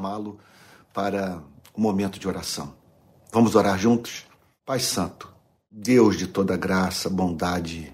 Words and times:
chamá-lo 0.00 0.38
para 0.94 1.42
o 1.74 1.80
momento 1.80 2.20
de 2.20 2.28
oração. 2.28 2.72
Vamos 3.32 3.56
orar 3.56 3.76
juntos? 3.76 4.26
Pai 4.64 4.78
Santo, 4.78 5.34
Deus 5.68 6.16
de 6.16 6.28
toda 6.28 6.56
graça, 6.56 7.10
bondade 7.10 7.92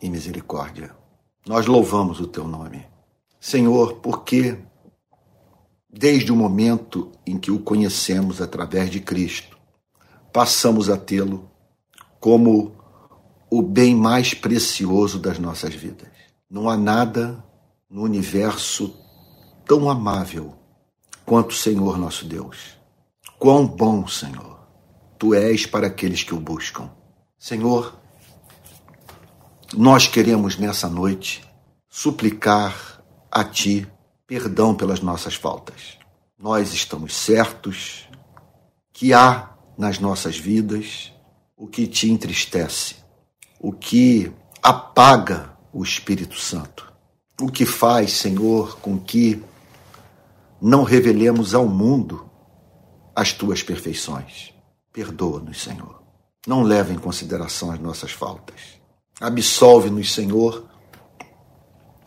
e 0.00 0.08
misericórdia, 0.08 0.96
nós 1.46 1.66
louvamos 1.66 2.20
o 2.20 2.26
teu 2.26 2.48
nome. 2.48 2.86
Senhor, 3.38 3.96
porque 3.96 4.58
desde 5.90 6.32
o 6.32 6.36
momento 6.36 7.12
em 7.26 7.36
que 7.36 7.50
o 7.50 7.58
conhecemos 7.58 8.40
através 8.40 8.88
de 8.88 8.98
Cristo, 8.98 9.58
passamos 10.32 10.88
a 10.88 10.96
tê-lo 10.96 11.50
como 12.18 12.74
o 13.50 13.60
bem 13.60 13.94
mais 13.94 14.32
precioso 14.32 15.18
das 15.18 15.38
nossas 15.38 15.74
vidas. 15.74 16.08
Não 16.48 16.66
há 16.66 16.78
nada 16.78 17.44
no 17.90 18.02
universo 18.02 18.98
tão 19.66 19.90
amável 19.90 20.63
quanto 21.24 21.54
Senhor 21.54 21.98
nosso 21.98 22.24
Deus. 22.24 22.78
Quão 23.38 23.66
bom, 23.66 24.06
Senhor, 24.06 24.60
tu 25.18 25.34
és 25.34 25.66
para 25.66 25.86
aqueles 25.86 26.22
que 26.22 26.34
o 26.34 26.40
buscam. 26.40 26.90
Senhor, 27.38 27.98
nós 29.76 30.06
queremos 30.06 30.56
nessa 30.56 30.88
noite 30.88 31.42
suplicar 31.88 33.02
a 33.30 33.44
Ti 33.44 33.86
perdão 34.26 34.74
pelas 34.74 35.00
nossas 35.00 35.34
faltas. 35.34 35.98
Nós 36.38 36.72
estamos 36.72 37.14
certos 37.14 38.08
que 38.92 39.12
há 39.12 39.50
nas 39.76 39.98
nossas 39.98 40.38
vidas 40.38 41.12
o 41.56 41.66
que 41.66 41.86
te 41.86 42.10
entristece, 42.10 42.96
o 43.58 43.72
que 43.72 44.32
apaga 44.62 45.56
o 45.72 45.82
Espírito 45.82 46.38
Santo, 46.38 46.92
o 47.40 47.50
que 47.50 47.66
faz, 47.66 48.12
Senhor, 48.12 48.78
com 48.78 48.98
que 48.98 49.42
não 50.60 50.82
revelemos 50.82 51.54
ao 51.54 51.66
mundo 51.66 52.28
as 53.14 53.32
tuas 53.32 53.62
perfeições. 53.62 54.52
Perdoa-nos, 54.92 55.62
Senhor. 55.62 56.02
Não 56.46 56.62
leve 56.62 56.92
em 56.92 56.98
consideração 56.98 57.70
as 57.70 57.78
nossas 57.78 58.12
faltas. 58.12 58.60
Absolve-nos, 59.20 60.12
Senhor, 60.12 60.64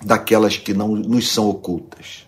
daquelas 0.03 0.58
que 0.58 0.73
não 0.73 0.89
nos 0.89 1.30
são 1.30 1.49
ocultas, 1.49 2.27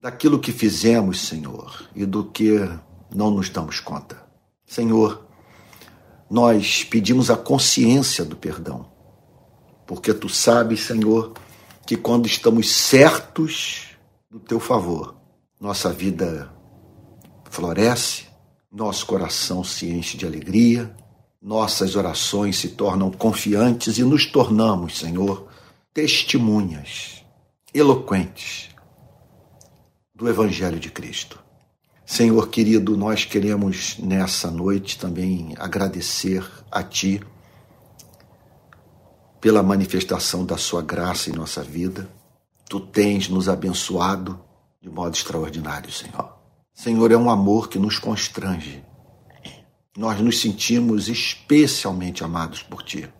daquilo 0.00 0.38
que 0.38 0.52
fizemos, 0.52 1.20
Senhor, 1.26 1.88
e 1.94 2.06
do 2.06 2.24
que 2.24 2.68
não 3.14 3.30
nos 3.30 3.48
damos 3.48 3.80
conta. 3.80 4.22
Senhor, 4.66 5.26
nós 6.30 6.84
pedimos 6.84 7.30
a 7.30 7.36
consciência 7.36 8.24
do 8.24 8.36
perdão, 8.36 8.86
porque 9.86 10.12
tu 10.12 10.28
sabes, 10.28 10.80
Senhor, 10.80 11.32
que 11.86 11.96
quando 11.96 12.26
estamos 12.26 12.70
certos 12.70 13.96
do 14.30 14.38
teu 14.38 14.60
favor, 14.60 15.17
nossa 15.60 15.92
vida 15.92 16.52
floresce, 17.50 18.26
nosso 18.70 19.06
coração 19.06 19.64
se 19.64 19.88
enche 19.88 20.16
de 20.16 20.24
alegria, 20.24 20.94
nossas 21.40 21.96
orações 21.96 22.58
se 22.58 22.70
tornam 22.70 23.10
confiantes 23.10 23.98
e 23.98 24.02
nos 24.02 24.26
tornamos, 24.26 24.98
Senhor, 24.98 25.48
testemunhas 25.92 27.24
eloquentes 27.72 28.70
do 30.14 30.28
Evangelho 30.28 30.78
de 30.78 30.90
Cristo. 30.90 31.38
Senhor 32.04 32.48
querido, 32.48 32.96
nós 32.96 33.24
queremos 33.24 33.98
nessa 33.98 34.50
noite 34.50 34.98
também 34.98 35.54
agradecer 35.58 36.44
a 36.70 36.82
Ti 36.82 37.20
pela 39.40 39.62
manifestação 39.62 40.44
da 40.44 40.56
Sua 40.56 40.82
graça 40.82 41.30
em 41.30 41.34
nossa 41.34 41.62
vida. 41.62 42.08
Tu 42.68 42.80
tens 42.80 43.28
nos 43.28 43.48
abençoado 43.48 44.47
de 44.88 44.94
modo 44.94 45.14
extraordinário, 45.14 45.92
Senhor. 45.92 46.34
Senhor, 46.72 47.12
é 47.12 47.16
um 47.16 47.28
amor 47.28 47.68
que 47.68 47.78
nos 47.78 47.98
constrange. 47.98 48.84
Nós 49.96 50.20
nos 50.20 50.40
sentimos 50.40 51.08
especialmente 51.08 52.24
amados 52.24 52.62
por 52.62 52.82
Ti. 52.82 53.12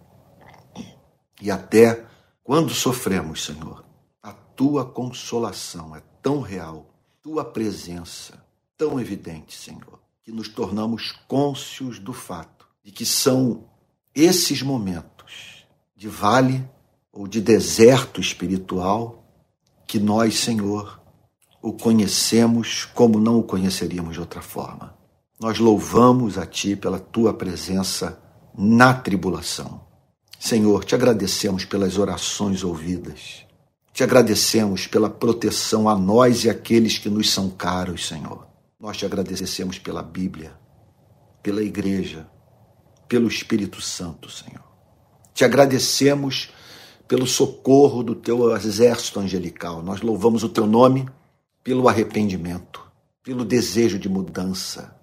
E 1.41 1.51
até 1.51 2.07
quando 2.43 2.73
sofremos, 2.73 3.45
Senhor, 3.45 3.85
a 4.23 4.33
Tua 4.33 4.85
consolação 4.85 5.95
é 5.95 6.03
tão 6.23 6.41
real, 6.41 6.87
Tua 7.23 7.45
presença 7.45 8.43
tão 8.77 8.99
evidente, 8.99 9.57
Senhor, 9.57 10.01
que 10.23 10.33
nos 10.33 10.49
tornamos 10.49 11.13
cônscios 11.27 11.99
do 11.99 12.13
fato 12.13 12.67
de 12.83 12.93
que 12.93 13.05
são 13.05 13.65
esses 14.15 14.63
momentos 14.63 15.67
de 15.97 16.09
vale 16.09 16.65
ou 17.13 17.27
de 17.27 17.41
deserto 17.41 18.21
espiritual 18.21 19.25
que 19.89 19.99
nós, 19.99 20.39
Senhor, 20.39 20.98
o 21.63 21.73
conhecemos 21.73 22.85
como 22.85 23.19
não 23.19 23.39
o 23.39 23.43
conheceríamos 23.43 24.15
de 24.15 24.21
outra 24.21 24.41
forma. 24.41 24.97
Nós 25.41 25.59
louvamos 25.59 26.39
a 26.39 26.47
Ti 26.47 26.77
pela 26.77 26.99
Tua 26.99 27.35
presença 27.35 28.21
na 28.57 28.95
tribulação. 28.95 29.81
Senhor, 30.39 30.85
te 30.85 30.95
agradecemos 30.95 31.65
pelas 31.65 31.99
orações 31.99 32.63
ouvidas. 32.63 33.45
Te 33.93 34.05
agradecemos 34.05 34.87
pela 34.87 35.11
proteção 35.11 35.89
a 35.89 35.97
nós 35.97 36.45
e 36.45 36.51
aqueles 36.51 36.99
que 36.99 37.09
nos 37.09 37.31
são 37.31 37.51
caros, 37.51 38.07
Senhor. 38.07 38.47
Nós 38.79 38.97
te 38.97 39.05
agradecemos 39.05 39.79
pela 39.79 40.03
Bíblia, 40.03 40.57
pela 41.43 41.63
Igreja, 41.63 42.29
pelo 43.09 43.27
Espírito 43.27 43.81
Santo, 43.81 44.31
Senhor. 44.31 44.63
Te 45.35 45.45
agradecemos 45.45 46.51
pelo 47.09 47.27
socorro 47.27 48.05
do 48.05 48.15
teu 48.15 48.55
exército 48.57 49.19
angelical. 49.19 49.83
Nós 49.83 50.01
louvamos 50.01 50.45
o 50.45 50.49
teu 50.49 50.67
nome 50.67 51.09
pelo 51.69 51.87
arrependimento, 51.87 52.91
pelo 53.23 53.45
desejo 53.45 53.99
de 53.99 54.09
mudança, 54.09 54.99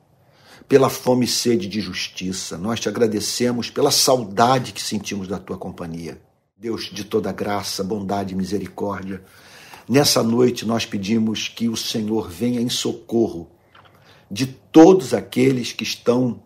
pela 0.68 0.90
fome 0.90 1.26
e 1.26 1.28
sede 1.28 1.68
de 1.68 1.80
justiça. 1.80 2.58
Nós 2.58 2.80
te 2.80 2.90
agradecemos 2.90 3.70
pela 3.70 3.92
saudade 3.92 4.74
que 4.74 4.82
sentimos 4.82 5.28
da 5.28 5.38
tua 5.38 5.60
companhia. 5.60 6.20
Deus 6.58 6.86
de 6.92 7.04
toda 7.04 7.32
graça, 7.32 7.84
bondade 7.84 8.34
e 8.34 8.36
misericórdia, 8.36 9.24
nessa 9.88 10.24
noite 10.24 10.66
nós 10.66 10.88
pedimos 10.88 11.48
que 11.48 11.70
o 11.70 11.78
Senhor 11.78 12.32
venha 12.32 12.60
em 12.60 12.68
socorro 12.68 13.52
de 14.32 14.48
todos 14.48 15.14
aqueles 15.14 15.72
que 15.72 15.84
estão 15.84 16.42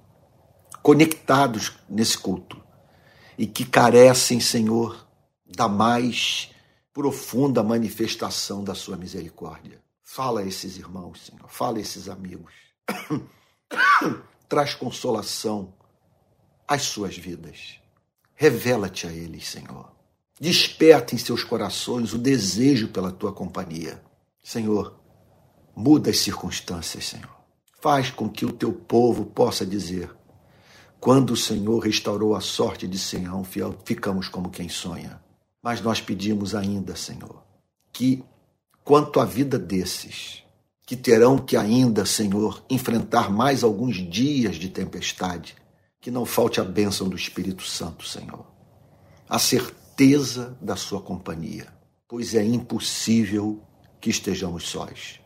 conectados 0.83 1.77
nesse 1.89 2.17
culto 2.17 2.61
e 3.37 3.47
que 3.47 3.63
carecem, 3.63 4.41
Senhor, 4.41 5.07
da 5.47 5.69
mais 5.69 6.49
profunda 6.91 7.63
manifestação 7.63 8.61
da 8.61 8.75
sua 8.75 8.97
misericórdia. 8.97 9.79
Fala 10.11 10.39
a 10.39 10.43
esses 10.43 10.75
irmãos, 10.75 11.27
Senhor, 11.27 11.47
fala 11.47 11.77
a 11.77 11.81
esses 11.81 12.09
amigos. 12.09 12.51
Traz 14.49 14.73
consolação 14.73 15.71
às 16.67 16.81
suas 16.81 17.15
vidas. 17.15 17.79
Revela-te 18.33 19.05
a 19.05 19.11
eles, 19.11 19.47
Senhor. 19.47 19.91
Desperta 20.41 21.13
em 21.13 21.17
seus 21.19 21.43
corações 21.43 22.11
o 22.11 22.17
desejo 22.17 22.87
pela 22.87 23.11
tua 23.11 23.31
companhia. 23.31 24.03
Senhor, 24.43 24.99
muda 25.75 26.09
as 26.09 26.17
circunstâncias, 26.17 27.05
Senhor. 27.05 27.37
Faz 27.79 28.09
com 28.09 28.27
que 28.27 28.47
o 28.47 28.51
teu 28.51 28.73
povo 28.73 29.27
possa 29.27 29.63
dizer: 29.63 30.11
quando 30.99 31.33
o 31.33 31.37
Senhor 31.37 31.77
restaurou 31.77 32.35
a 32.35 32.41
sorte 32.41 32.87
de 32.87 32.97
Sião, 32.97 33.43
ficamos 33.85 34.27
como 34.27 34.49
quem 34.49 34.69
sonha. 34.69 35.21
Mas 35.61 35.81
nós 35.81 36.01
pedimos 36.01 36.55
ainda, 36.55 36.95
Senhor, 36.95 37.43
que 37.93 38.23
quanto 38.89 39.19
à 39.19 39.23
vida 39.23 39.59
desses, 39.59 40.41
que 40.83 40.95
terão 40.95 41.37
que 41.37 41.55
ainda, 41.55 42.07
Senhor, 42.07 42.65
enfrentar 42.67 43.29
mais 43.29 43.63
alguns 43.63 43.97
dias 43.97 44.55
de 44.55 44.67
tempestade, 44.67 45.55
que 46.01 46.09
não 46.09 46.25
falte 46.25 46.59
a 46.59 46.63
bênção 46.63 47.07
do 47.07 47.15
Espírito 47.15 47.61
Santo, 47.61 48.03
Senhor. 48.03 48.47
A 49.29 49.37
certeza 49.37 50.57
da 50.59 50.75
sua 50.75 50.99
companhia, 50.99 51.67
pois 52.07 52.33
é 52.33 52.43
impossível 52.43 53.61
que 54.01 54.09
estejamos 54.09 54.67
sós. 54.67 55.19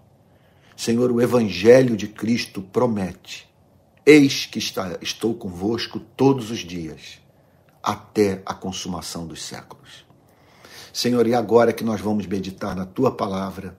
Senhor, 0.76 1.10
o 1.10 1.22
Evangelho 1.22 1.96
de 1.96 2.10
Cristo 2.10 2.62
promete: 2.62 3.48
Eis 4.06 4.46
que 4.46 4.60
está, 4.60 4.98
estou 5.02 5.34
convosco 5.36 6.02
todos 6.02 6.52
os 6.52 6.60
dias, 6.60 7.22
até 7.82 8.44
a 8.46 8.54
consumação 8.54 9.26
dos 9.26 9.42
séculos. 9.42 10.04
Senhor, 10.94 11.26
e 11.26 11.34
agora 11.34 11.74
que 11.74 11.84
nós 11.84 12.00
vamos 12.00 12.28
meditar 12.28 12.76
na 12.76 12.86
tua 12.86 13.10
palavra, 13.12 13.76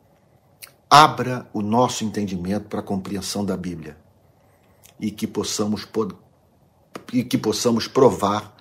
abra 0.91 1.49
o 1.53 1.63
nosso 1.63 2.05
entendimento 2.05 2.67
para 2.67 2.81
a 2.81 2.83
compreensão 2.83 3.45
da 3.45 3.57
Bíblia 3.57 3.97
e 4.99 5.13
que 5.13 5.25
possamos 5.25 5.87
e 7.13 7.23
que 7.23 7.39
possamos 7.39 7.87
provar 7.87 8.57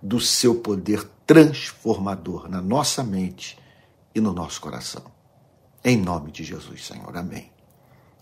do 0.00 0.20
seu 0.20 0.54
poder 0.54 1.02
transformador 1.26 2.48
na 2.48 2.62
nossa 2.62 3.02
mente 3.02 3.58
e 4.14 4.20
no 4.20 4.32
nosso 4.32 4.60
coração. 4.60 5.02
Em 5.84 5.96
nome 5.96 6.30
de 6.30 6.44
Jesus, 6.44 6.86
Senhor. 6.86 7.16
Amém. 7.16 7.50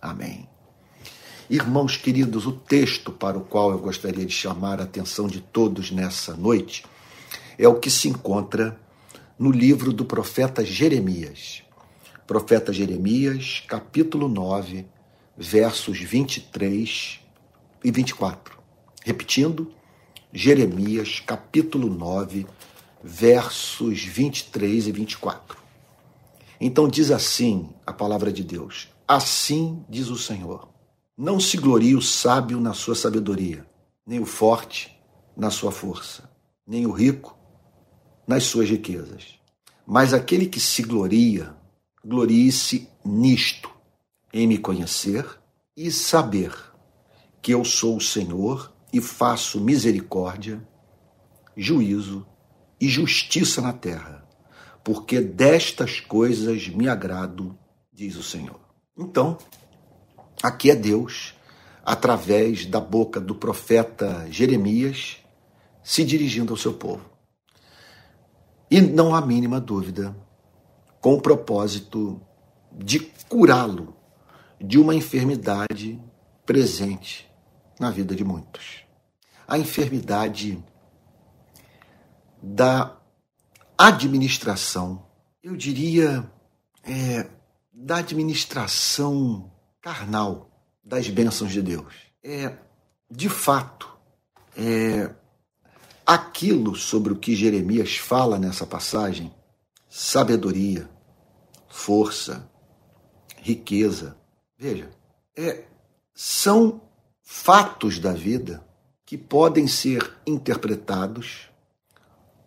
Amém. 0.01 0.49
Irmãos 1.51 1.99
queridos, 1.99 2.47
o 2.47 2.53
texto 2.53 3.13
para 3.13 3.37
o 3.37 3.45
qual 3.45 3.71
eu 3.71 3.79
gostaria 3.79 4.25
de 4.25 4.33
chamar 4.33 4.81
a 4.81 4.85
atenção 4.85 5.27
de 5.27 5.43
todos 5.43 5.91
nessa 5.91 6.35
noite 6.35 6.87
é 7.59 7.69
o 7.69 7.79
que 7.79 7.91
se 7.91 8.09
encontra 8.09 8.81
no 9.39 9.51
livro 9.51 9.93
do 9.93 10.05
profeta 10.05 10.65
Jeremias. 10.65 11.63
Profeta 12.27 12.73
Jeremias, 12.73 13.63
capítulo 13.67 14.29
9, 14.29 14.87
versos 15.37 15.99
23 15.99 17.21
e 17.83 17.91
24. 17.91 18.59
Repetindo, 19.05 19.73
Jeremias, 20.33 21.21
capítulo 21.21 21.89
9, 21.89 22.47
versos 23.03 24.03
23 24.05 24.87
e 24.87 24.93
24. 24.93 25.59
Então 26.61 26.89
diz 26.89 27.11
assim 27.11 27.69
a 27.87 27.93
palavra 27.93 28.33
de 28.33 28.43
Deus: 28.43 28.89
Assim 29.07 29.85
diz 29.89 30.09
o 30.09 30.17
Senhor: 30.17 30.69
Não 31.19 31.39
se 31.39 31.57
glorie 31.57 31.95
o 31.95 32.01
sábio 32.01 32.61
na 32.61 32.73
sua 32.73 32.95
sabedoria, 32.95 33.67
nem 34.07 34.21
o 34.21 34.25
forte 34.25 34.97
na 35.37 35.51
sua 35.51 35.73
força, 35.73 36.31
nem 36.67 36.87
o 36.87 36.93
rico 36.93 37.37
nas 38.27 38.45
suas 38.45 38.69
riquezas. 38.69 39.39
Mas 39.87 40.15
aquele 40.15 40.47
que 40.47 40.61
se 40.61 40.83
gloria, 40.83 41.55
glorie-se 42.05 42.89
nisto, 43.05 43.71
em 44.33 44.47
me 44.47 44.59
conhecer 44.59 45.27
e 45.77 45.91
saber 45.91 46.53
que 47.43 47.53
eu 47.53 47.65
sou 47.65 47.97
o 47.97 48.01
Senhor 48.01 48.73
e 48.93 49.01
faço 49.01 49.61
misericórdia, 49.61 50.67
juízo 51.57 52.27
e 52.81 52.89
justiça 52.89 53.61
na 53.61 53.73
terra, 53.73 54.27
porque 54.83 55.21
destas 55.21 56.01
coisas 56.01 56.69
me 56.69 56.89
agrado, 56.89 57.57
diz 57.93 58.17
o 58.17 58.23
Senhor. 58.23 58.61
Então, 58.97 59.37
aqui 60.43 60.71
é 60.71 60.75
Deus, 60.75 61.35
através 61.85 62.67
da 62.67 62.81
boca 62.81 63.21
do 63.21 63.35
profeta 63.35 64.27
Jeremias, 64.31 65.19
se 65.83 66.05
dirigindo 66.05 66.53
ao 66.53 66.57
seu 66.57 66.73
povo. 66.73 67.14
E 68.71 68.81
não 68.81 69.15
há 69.15 69.25
mínima 69.25 69.61
dúvida, 69.61 70.17
com 71.01 71.15
o 71.15 71.21
propósito 71.21 72.21
de 72.73 72.99
curá-lo 73.29 73.95
de 74.61 74.79
uma 74.79 74.95
enfermidade 74.95 76.01
presente 76.47 77.31
na 77.79 77.91
vida 77.91 78.15
de 78.15 78.25
muitos. 78.25 78.85
A 79.47 79.59
enfermidade 79.59 80.63
da 82.43 82.97
administração, 83.77 85.05
eu 85.43 85.57
diria, 85.57 86.31
é, 86.83 87.27
da 87.73 87.97
administração 87.97 89.51
carnal 89.81 90.51
das 90.83 91.09
bênçãos 91.09 91.53
de 91.53 91.61
Deus. 91.61 91.95
É, 92.23 92.57
de 93.11 93.29
fato, 93.29 93.89
é, 94.57 95.15
aquilo 96.07 96.75
sobre 96.75 97.13
o 97.13 97.17
que 97.17 97.35
Jeremias 97.35 97.97
fala 97.97 98.39
nessa 98.39 98.67
passagem, 98.67 99.33
sabedoria, 99.89 100.89
força, 101.69 102.49
riqueza, 103.41 104.17
veja, 104.59 104.91
é, 105.37 105.65
são 106.15 106.81
fatos 107.23 107.99
da 107.99 108.13
vida 108.13 108.65
que 109.05 109.19
podem 109.19 109.67
ser 109.67 110.17
interpretados 110.27 111.51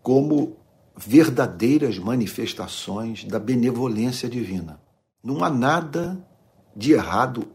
como 0.02 0.58
verdadeiras 0.96 2.00
manifestações 2.00 3.24
da 3.24 3.38
benevolência 3.38 4.30
divina. 4.30 4.82
Não 5.24 5.44
há 5.44 5.50
nada 5.50 6.26
de 6.76 6.94
errado, 6.94 7.48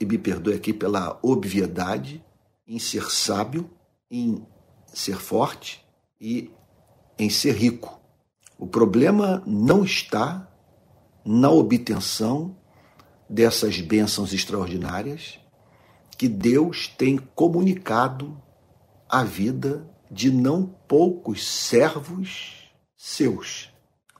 e 0.00 0.04
me 0.04 0.18
perdoe 0.18 0.54
aqui 0.54 0.72
pela 0.72 1.18
obviedade, 1.22 2.24
em 2.66 2.78
ser 2.78 3.10
sábio, 3.10 3.70
em 4.10 4.46
ser 4.98 5.16
forte 5.16 5.84
e 6.20 6.50
em 7.18 7.30
ser 7.30 7.52
rico. 7.52 8.00
O 8.58 8.66
problema 8.66 9.42
não 9.46 9.84
está 9.84 10.48
na 11.24 11.50
obtenção 11.50 12.56
dessas 13.28 13.80
bênçãos 13.80 14.32
extraordinárias 14.32 15.38
que 16.16 16.28
Deus 16.28 16.88
tem 16.88 17.16
comunicado 17.16 18.42
à 19.08 19.22
vida 19.22 19.88
de 20.10 20.32
não 20.32 20.66
poucos 20.88 21.46
servos 21.46 22.68
seus. 22.96 23.70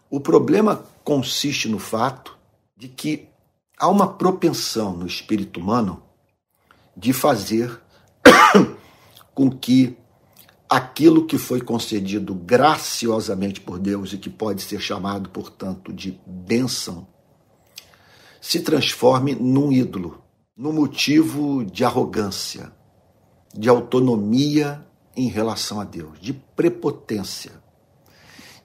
O 0.08 0.20
problema 0.20 0.84
consiste 1.02 1.68
no 1.68 1.78
fato 1.78 2.38
de 2.76 2.86
que 2.88 3.28
há 3.76 3.88
uma 3.88 4.06
propensão 4.06 4.96
no 4.96 5.06
espírito 5.06 5.58
humano 5.58 6.02
de 6.96 7.12
fazer 7.12 7.80
com 9.34 9.50
que 9.50 9.96
aquilo 10.68 11.26
que 11.26 11.38
foi 11.38 11.60
concedido 11.60 12.34
graciosamente 12.34 13.60
por 13.60 13.78
Deus 13.78 14.12
e 14.12 14.18
que 14.18 14.28
pode 14.28 14.62
ser 14.62 14.80
chamado, 14.80 15.30
portanto, 15.30 15.92
de 15.92 16.20
bênção, 16.26 17.06
se 18.40 18.60
transforme 18.60 19.34
num 19.34 19.72
ídolo, 19.72 20.22
num 20.56 20.72
motivo 20.72 21.64
de 21.64 21.84
arrogância, 21.84 22.72
de 23.54 23.68
autonomia 23.68 24.84
em 25.16 25.28
relação 25.28 25.80
a 25.80 25.84
Deus, 25.84 26.20
de 26.20 26.32
prepotência, 26.32 27.52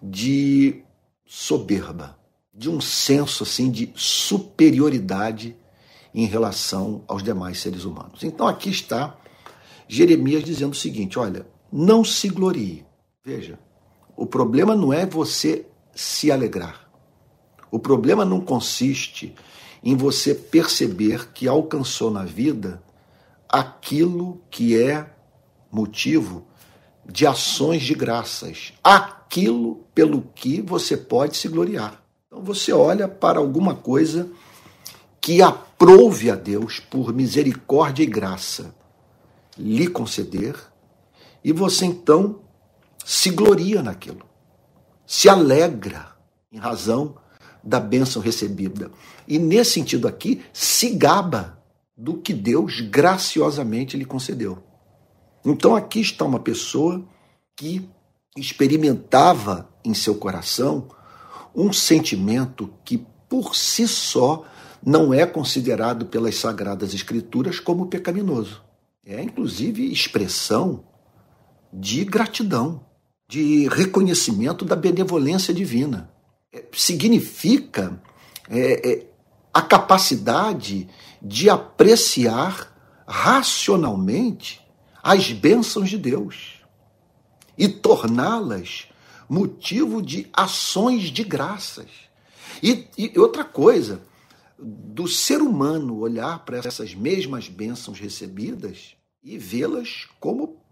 de 0.02 0.84
soberba, 1.26 2.20
de 2.54 2.70
um 2.70 2.82
senso 2.82 3.44
assim 3.44 3.72
de 3.72 3.92
superioridade 3.96 5.56
em 6.14 6.26
relação 6.26 7.04
aos 7.08 7.24
demais 7.24 7.60
seres 7.60 7.86
humanos. 7.86 8.24
Então 8.24 8.48
aqui 8.48 8.70
está 8.70 9.18
Jeremias 9.88 10.44
dizendo 10.44 10.74
o 10.74 10.76
seguinte: 10.76 11.18
olha, 11.18 11.48
não 11.76 12.06
se 12.06 12.30
glorie. 12.30 12.86
Veja, 13.26 13.58
o 14.16 14.28
problema 14.28 14.76
não 14.76 14.94
é 14.94 15.08
você 15.08 15.66
se 15.96 16.32
alegrar. 16.32 16.88
O 17.72 17.80
problema 17.80 18.24
não 18.24 18.40
consiste 18.40 19.34
em 19.84 19.96
você 19.96 20.36
perceber 20.36 21.30
que 21.34 21.48
alcançou 21.48 22.12
na 22.12 22.24
vida 22.24 22.84
aquilo 23.50 24.40
que 24.52 24.80
é 24.80 25.10
motivo 25.72 26.46
de 27.04 27.26
ações 27.26 27.82
de 27.82 27.96
graças, 27.96 28.74
aquilo 28.84 29.84
pelo 29.96 30.22
que 30.36 30.62
você 30.62 30.96
pode 30.96 31.36
se 31.36 31.48
gloriar. 31.48 32.04
Então 32.28 32.44
você 32.44 32.72
olha 32.72 33.08
para 33.08 33.40
alguma 33.40 33.74
coisa 33.74 34.30
que 35.20 35.42
aprove 35.42 36.30
a 36.30 36.36
Deus 36.36 36.80
por 36.80 37.12
misericórdia 37.12 38.04
e 38.04 38.08
graça 38.08 38.76
lhe 39.58 39.88
conceder 39.88 40.56
e 41.44 41.52
você 41.52 41.86
então 41.86 42.42
se 43.06 43.30
gloria 43.30 43.82
naquilo, 43.82 44.26
se 45.06 45.28
alegra 45.28 46.16
em 46.52 46.58
razão 46.58 47.16
da 47.64 47.80
bênção 47.80 48.22
recebida. 48.22 48.92
E 49.28 49.40
nesse 49.40 49.72
sentido 49.72 50.08
aqui, 50.08 50.44
se 50.52 50.90
gaba 50.90 51.62
do 51.98 52.18
que 52.18 52.34
Deus 52.34 52.82
graciosamente 52.82 53.98
lhe 53.98 54.06
concedeu. 54.06 54.64
Então 55.46 55.76
aqui 55.76 56.00
está 56.00 56.26
uma 56.26 56.40
pessoa 56.40 57.04
que 57.56 57.88
experimentava 58.38 59.70
em 59.84 59.94
seu 59.94 60.16
coração 60.16 60.88
um 61.56 61.72
sentimento 61.72 62.74
que 62.84 63.06
por 63.30 63.56
si 63.56 63.88
só 63.88 64.44
não 64.86 65.14
é 65.14 65.26
considerado 65.26 66.06
pelas 66.06 66.36
sagradas 66.36 66.94
escrituras 66.94 67.60
como 67.60 67.88
pecaminoso. 67.88 68.64
É 69.06 69.22
inclusive 69.22 69.92
expressão 69.92 70.84
de 71.74 72.06
gratidão, 72.06 72.86
de 73.28 73.68
reconhecimento 73.68 74.64
da 74.64 74.76
benevolência 74.76 75.54
divina. 75.54 76.12
É, 76.54 76.64
significa 76.72 78.00
é, 78.48 78.92
é, 78.92 79.08
a 79.52 79.62
capacidade 79.62 80.88
de 81.20 81.50
apreciar 81.50 82.72
racionalmente 83.08 84.62
as 85.02 85.32
bênçãos 85.32 85.90
de 85.90 85.98
Deus 85.98 86.62
e 87.58 87.68
torná-las 87.68 88.88
motivo 89.28 90.02
de 90.02 90.28
ações 90.32 91.04
de 91.04 91.24
graças. 91.24 91.90
E, 92.62 92.88
e, 92.98 93.20
outra 93.20 93.44
coisa, 93.44 94.02
do 94.60 95.08
ser 95.08 95.42
humano 95.42 95.98
olhar 95.98 96.46
para 96.46 96.58
essas 96.58 96.94
mesmas 96.94 97.50
bênçãos 97.50 98.00
recebidas 98.00 98.96
e 99.24 99.38
vê-las 99.38 100.08
como 100.20 100.63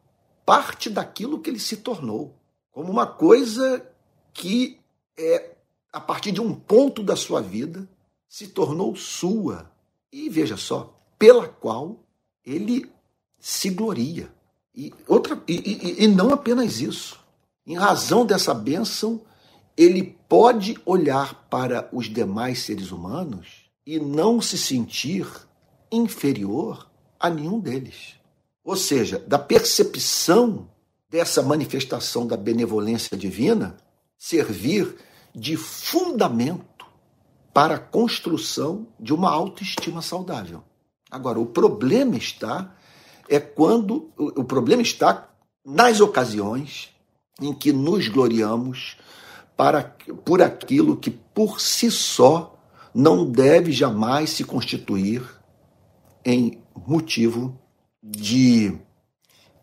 parte 0.46 0.90
daquilo 0.90 1.40
que 1.40 1.50
ele 1.50 1.60
se 1.60 1.78
tornou, 1.78 2.36
como 2.72 2.92
uma 2.92 3.06
coisa 3.06 3.86
que 4.34 4.80
é 5.18 5.56
a 5.92 6.00
partir 6.00 6.32
de 6.32 6.42
um 6.42 6.54
ponto 6.54 7.04
da 7.04 7.16
sua 7.16 7.42
vida 7.42 7.88
se 8.28 8.48
tornou 8.48 8.96
sua. 8.96 9.70
E 10.12 10.30
veja 10.30 10.56
só, 10.56 10.98
pela 11.20 11.48
qual 11.48 12.00
ele 12.46 12.90
se 13.40 13.70
gloria. 13.70 14.32
E, 14.74 14.94
outra, 15.08 15.42
e, 15.48 15.54
e, 15.54 16.04
e 16.04 16.08
não 16.08 16.34
apenas 16.34 16.80
isso. 16.80 17.20
Em 17.66 17.76
razão 17.76 18.26
dessa 18.26 18.54
bênção, 18.54 19.22
ele 19.76 20.18
pode 20.30 20.80
olhar 20.86 21.48
para 21.50 21.90
os 21.92 22.08
demais 22.08 22.60
seres 22.60 22.92
humanos 22.92 23.70
e 23.86 24.00
não 24.00 24.42
se 24.42 24.58
sentir 24.58 25.28
inferior 25.92 26.90
a 27.20 27.30
nenhum 27.30 27.60
deles 27.60 28.21
ou 28.64 28.76
seja, 28.76 29.20
da 29.28 29.40
percepção 29.40 30.70
dessa 31.10 31.42
manifestação 31.42 32.26
da 32.26 32.38
benevolência 32.38 33.18
divina, 33.18 33.76
servir 34.18 34.96
de 35.34 35.58
fundamento 35.58 36.86
para 37.54 37.76
a 37.76 37.80
construção 37.80 38.88
de 39.00 39.14
uma 39.14 39.30
autoestima 39.30 40.02
saudável. 40.02 40.64
Agora, 41.10 41.40
o 41.40 41.46
problema 41.46 42.16
está 42.16 42.74
é 43.28 43.40
quando 43.40 44.10
o 44.18 44.44
problema 44.44 44.82
está 44.82 45.30
nas 45.66 46.00
ocasiões 46.00 46.90
em 47.40 47.54
que 47.54 47.72
nos 47.72 48.08
gloriamos 48.08 48.98
para, 49.56 49.84
por 50.26 50.42
aquilo 50.42 50.98
que 50.98 51.10
por 51.10 51.62
si 51.62 51.92
só 51.92 52.58
não 52.94 53.30
deve 53.30 53.72
jamais 53.72 54.32
se 54.32 54.44
constituir 54.44 55.24
em 56.26 56.62
motivo 56.86 57.58
de, 58.02 58.74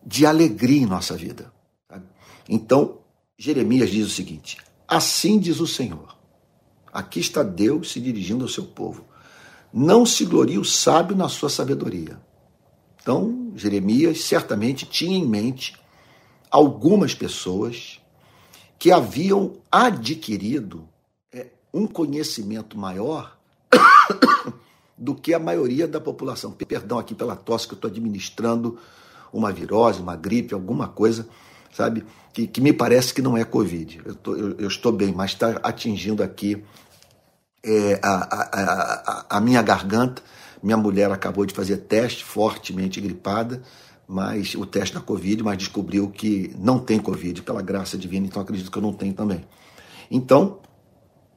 de 0.04 0.26
alegria 0.26 0.82
em 0.82 0.86
nossa 0.86 1.16
vida. 1.16 1.52
Sabe? 1.88 2.06
Então, 2.48 2.98
Jeremias 3.36 3.90
diz 3.90 4.06
o 4.06 4.10
seguinte: 4.10 4.58
Assim 4.86 5.38
diz 5.38 5.60
o 5.60 5.66
Senhor. 5.66 6.16
Aqui 6.92 7.20
está 7.20 7.42
Deus 7.42 7.92
se 7.92 8.00
dirigindo 8.00 8.44
ao 8.44 8.48
seu 8.48 8.64
povo. 8.64 9.04
Não 9.72 10.06
se 10.06 10.24
glorie 10.24 10.58
o 10.58 10.64
sábio 10.64 11.14
na 11.14 11.28
sua 11.28 11.50
sabedoria. 11.50 12.18
Então, 13.00 13.52
Jeremias 13.54 14.22
certamente 14.22 14.86
tinha 14.86 15.16
em 15.16 15.26
mente 15.26 15.74
algumas 16.50 17.14
pessoas 17.14 18.00
que 18.78 18.90
haviam 18.90 19.56
adquirido 19.70 20.88
é, 21.32 21.48
um 21.72 21.86
conhecimento 21.86 22.78
maior 22.78 23.38
do 24.98 25.14
que 25.14 25.32
a 25.32 25.38
maioria 25.38 25.86
da 25.86 26.00
população. 26.00 26.50
Perdão 26.50 26.98
aqui 26.98 27.14
pela 27.14 27.36
tosse 27.36 27.66
que 27.66 27.74
eu 27.74 27.76
estou 27.76 27.90
administrando 27.90 28.78
uma 29.32 29.52
virose, 29.52 30.00
uma 30.00 30.16
gripe, 30.16 30.54
alguma 30.54 30.88
coisa, 30.88 31.28
sabe? 31.72 32.04
Que, 32.32 32.46
que 32.46 32.60
me 32.60 32.72
parece 32.72 33.14
que 33.14 33.22
não 33.22 33.36
é 33.36 33.44
Covid. 33.44 34.00
Eu, 34.04 34.14
tô, 34.14 34.34
eu, 34.34 34.56
eu 34.58 34.68
estou 34.68 34.92
bem, 34.92 35.12
mas 35.12 35.32
está 35.32 35.60
atingindo 35.62 36.22
aqui 36.22 36.62
é, 37.64 38.00
a, 38.02 38.14
a, 38.14 39.26
a, 39.30 39.36
a 39.36 39.40
minha 39.40 39.62
garganta. 39.62 40.22
Minha 40.62 40.76
mulher 40.76 41.10
acabou 41.12 41.46
de 41.46 41.54
fazer 41.54 41.76
teste, 41.76 42.24
fortemente 42.24 43.00
gripada, 43.00 43.62
mas 44.08 44.54
o 44.54 44.66
teste 44.66 44.94
da 44.94 45.00
Covid, 45.00 45.42
mas 45.44 45.58
descobriu 45.58 46.08
que 46.08 46.52
não 46.58 46.78
tem 46.80 46.98
Covid, 46.98 47.42
pela 47.42 47.62
graça 47.62 47.96
divina, 47.96 48.26
então 48.26 48.42
acredito 48.42 48.70
que 48.70 48.78
eu 48.78 48.82
não 48.82 48.92
tenho 48.92 49.14
também. 49.14 49.44
Então, 50.10 50.58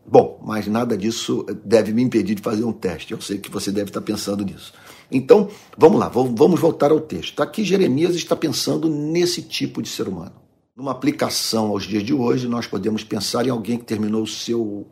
bom, 0.06 0.40
mas 0.44 0.68
nada 0.68 0.98
disso 0.98 1.46
deve 1.64 1.94
me 1.94 2.02
impedir 2.02 2.36
de 2.36 2.42
fazer 2.42 2.64
um 2.64 2.74
teste. 2.74 3.14
Eu 3.14 3.22
sei 3.22 3.38
que 3.38 3.50
você 3.50 3.72
deve 3.72 3.90
estar 3.90 4.02
pensando 4.02 4.44
nisso. 4.44 4.74
Então, 5.12 5.50
vamos 5.78 6.00
lá, 6.00 6.08
vamos 6.08 6.60
voltar 6.60 6.92
ao 6.92 7.02
texto. 7.02 7.42
Aqui 7.42 7.64
Jeremias 7.64 8.16
está 8.16 8.36
pensando 8.36 8.90
nesse 8.90 9.42
tipo 9.42 9.82
de 9.82 9.90
ser 9.90 10.08
humano. 10.08 10.34
Numa 10.76 10.92
aplicação 10.92 11.68
aos 11.68 11.84
dias 11.84 12.04
de 12.04 12.14
hoje, 12.14 12.48
nós 12.48 12.66
podemos 12.66 13.04
pensar 13.04 13.46
em 13.46 13.50
alguém 13.50 13.78
que 13.78 13.84
terminou 13.84 14.24
o 14.24 14.28
seu 14.28 14.88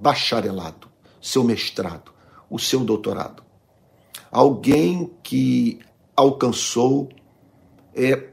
bacharelado, 0.00 0.88
seu 1.20 1.42
mestrado, 1.42 2.12
o 2.50 2.58
seu 2.58 2.80
doutorado. 2.80 3.42
Alguém 4.30 5.10
que 5.22 5.80
alcançou 6.14 7.08
é, 7.94 8.30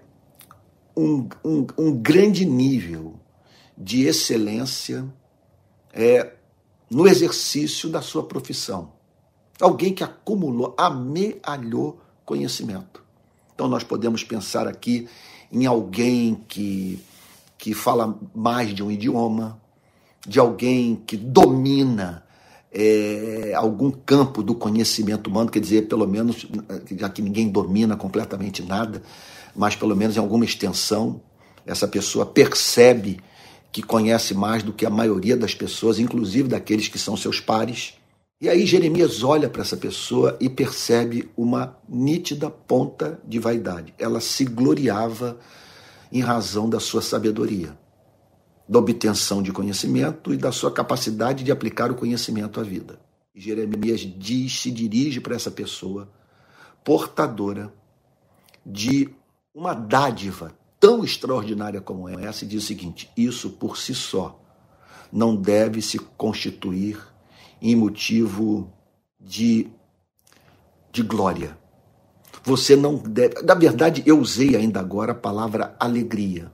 um, 0.95 1.27
um, 1.43 1.67
um 1.77 1.95
grande 1.95 2.45
nível 2.45 3.19
de 3.77 4.05
excelência 4.05 5.07
é, 5.93 6.33
no 6.89 7.07
exercício 7.07 7.89
da 7.89 8.01
sua 8.01 8.23
profissão. 8.23 8.91
Alguém 9.59 9.93
que 9.93 10.03
acumulou, 10.03 10.73
amealhou 10.77 11.99
conhecimento. 12.25 13.03
Então 13.53 13.67
nós 13.67 13.83
podemos 13.83 14.23
pensar 14.23 14.67
aqui 14.67 15.07
em 15.51 15.65
alguém 15.65 16.35
que, 16.47 17.03
que 17.57 17.73
fala 17.73 18.17
mais 18.33 18.73
de 18.73 18.81
um 18.81 18.89
idioma, 18.89 19.59
de 20.25 20.39
alguém 20.39 20.95
que 20.95 21.17
domina 21.17 22.23
é, 22.71 23.53
algum 23.55 23.89
campo 23.89 24.43
do 24.43 24.53
conhecimento 24.53 25.27
humano, 25.27 25.49
quer 25.49 25.59
dizer, 25.59 25.87
pelo 25.87 26.07
menos, 26.07 26.45
já 26.95 27.09
que 27.09 27.21
ninguém 27.21 27.49
domina 27.49 27.95
completamente 27.97 28.61
nada, 28.61 29.01
mas 29.55 29.75
pelo 29.75 29.95
menos 29.95 30.15
em 30.15 30.19
alguma 30.19 30.45
extensão, 30.45 31.21
essa 31.65 31.87
pessoa 31.87 32.25
percebe 32.25 33.19
que 33.71 33.83
conhece 33.83 34.33
mais 34.33 34.63
do 34.63 34.73
que 34.73 34.85
a 34.85 34.89
maioria 34.89 35.37
das 35.37 35.53
pessoas, 35.53 35.99
inclusive 35.99 36.47
daqueles 36.47 36.87
que 36.87 36.97
são 36.97 37.15
seus 37.15 37.39
pares. 37.39 37.93
E 38.41 38.49
aí 38.49 38.65
Jeremias 38.65 39.23
olha 39.23 39.49
para 39.49 39.61
essa 39.61 39.77
pessoa 39.77 40.37
e 40.39 40.49
percebe 40.49 41.29
uma 41.35 41.77
nítida 41.87 42.49
ponta 42.49 43.19
de 43.27 43.37
vaidade. 43.37 43.93
Ela 43.99 44.19
se 44.19 44.45
gloriava 44.45 45.37
em 46.11 46.21
razão 46.21 46.69
da 46.69 46.79
sua 46.79 47.01
sabedoria 47.01 47.77
da 48.69 48.77
obtenção 48.77 49.41
de 49.41 49.51
conhecimento 49.51 50.31
e 50.31 50.37
da 50.37 50.51
sua 50.51 50.71
capacidade 50.71 51.43
de 51.43 51.51
aplicar 51.51 51.91
o 51.91 51.95
conhecimento 51.95 52.59
à 52.59 52.63
vida. 52.63 52.99
E 53.33 53.41
Jeremias 53.41 54.01
diz, 54.01 54.59
se 54.59 54.69
dirige 54.69 55.19
para 55.19 55.35
essa 55.35 55.49
pessoa 55.49 56.07
portadora 56.83 57.73
de 58.63 59.09
uma 59.55 59.73
dádiva 59.73 60.53
tão 60.79 61.03
extraordinária 61.03 61.81
como 61.81 62.07
essa 62.07 62.45
e 62.45 62.47
diz 62.47 62.63
o 62.63 62.67
seguinte: 62.67 63.11
isso 63.15 63.49
por 63.51 63.77
si 63.77 63.93
só 63.93 64.39
não 65.11 65.35
deve 65.35 65.81
se 65.81 65.99
constituir 65.99 66.97
em 67.61 67.75
motivo 67.75 68.71
de, 69.19 69.67
de 70.91 71.03
glória. 71.03 71.57
Você 72.43 72.75
não 72.75 72.95
deve. 72.95 73.41
Na 73.41 73.53
verdade, 73.53 74.01
eu 74.05 74.19
usei 74.19 74.55
ainda 74.55 74.79
agora 74.79 75.11
a 75.11 75.15
palavra 75.15 75.75
alegria. 75.79 76.51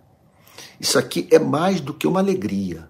Isso 0.79 0.97
aqui 0.97 1.27
é 1.31 1.37
mais 1.37 1.79
do 1.79 1.93
que 1.93 2.07
uma 2.07 2.19
alegria. 2.19 2.89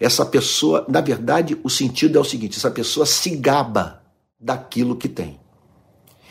Essa 0.00 0.24
pessoa, 0.24 0.86
na 0.88 1.00
verdade, 1.00 1.58
o 1.62 1.68
sentido 1.68 2.16
é 2.16 2.20
o 2.20 2.24
seguinte: 2.24 2.56
essa 2.56 2.70
pessoa 2.70 3.04
se 3.04 3.36
gaba 3.36 4.02
daquilo 4.38 4.96
que 4.96 5.08
tem. 5.08 5.38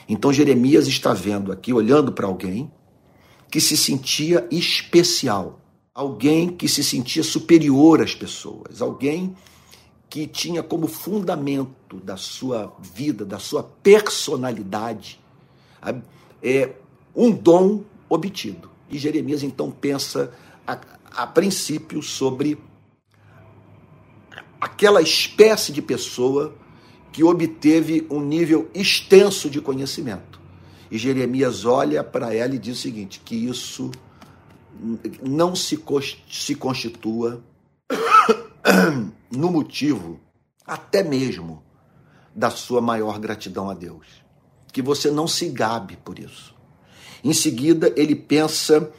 Então 0.08 0.34
Jeremias 0.34 0.88
está 0.88 1.14
vendo 1.14 1.52
aqui, 1.52 1.72
olhando 1.72 2.12
para 2.12 2.26
alguém 2.26 2.72
que 3.50 3.60
se 3.60 3.76
sentia 3.76 4.48
especial, 4.52 5.60
alguém 5.94 6.50
que 6.50 6.68
se 6.68 6.84
sentia 6.84 7.24
superior 7.24 8.02
às 8.02 8.14
pessoas, 8.14 8.82
alguém 8.82 9.36
que 10.10 10.26
tinha 10.26 10.64
como 10.64 10.88
fundamento 10.88 11.98
da 11.98 12.18
sua 12.18 12.76
vida, 12.80 13.26
da 13.26 13.38
sua 13.38 13.64
personalidade, 13.64 15.20
é 16.42 16.74
um 17.16 17.32
dom 17.32 17.84
obtido. 18.08 18.70
E 18.90 18.98
Jeremias 18.98 19.44
então 19.44 19.70
pensa 19.70 20.34
a, 20.66 20.80
a 21.12 21.28
princípio 21.28 22.02
sobre 22.02 22.58
aquela 24.60 25.02
espécie 25.02 25.72
de 25.72 25.82
pessoa 25.82 26.56
que 27.12 27.24
obteve 27.24 28.06
um 28.10 28.20
nível 28.20 28.70
extenso 28.74 29.50
de 29.50 29.62
conhecimento. 29.62 30.39
E 30.92 30.98
Jeremias 30.98 31.66
olha 31.66 32.04
para 32.04 32.34
ela 32.34 32.56
e 32.56 32.60
diz 32.60 32.78
o 32.78 32.82
seguinte: 32.82 33.22
que 33.24 33.36
isso 33.36 33.92
não 35.22 35.56
se, 35.56 35.80
se 36.30 36.56
constitua 36.56 37.44
no 39.32 39.52
motivo, 39.52 40.20
até 40.66 41.04
mesmo, 41.04 41.64
da 42.34 42.50
sua 42.50 42.82
maior 42.82 43.20
gratidão 43.20 43.70
a 43.70 43.74
Deus. 43.74 44.08
Que 44.72 44.82
você 44.82 45.12
não 45.12 45.28
se 45.28 45.50
gabe 45.50 45.98
por 45.98 46.20
isso. 46.20 46.56
Em 47.24 47.34
seguida, 47.34 47.92
ele 47.96 48.16
pensa 48.16 48.92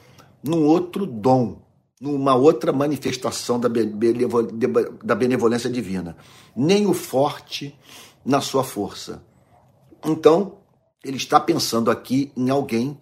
num 0.43 0.65
outro 0.67 1.07
dom, 1.07 1.63
numa 2.01 2.35
outra 2.35 2.73
manifestação 2.73 3.59
da 3.59 5.15
benevolência 5.15 5.71
divina. 5.71 6.17
Nem 6.55 6.87
o 6.87 6.93
forte 6.93 7.79
na 8.25 8.41
sua 8.41 8.65
força. 8.65 9.23
Então, 10.05 10.60
ele 11.05 11.17
está 11.17 11.41
pensando 11.41 11.91
aqui 11.91 12.33
em 12.37 12.51
alguém 12.51 12.99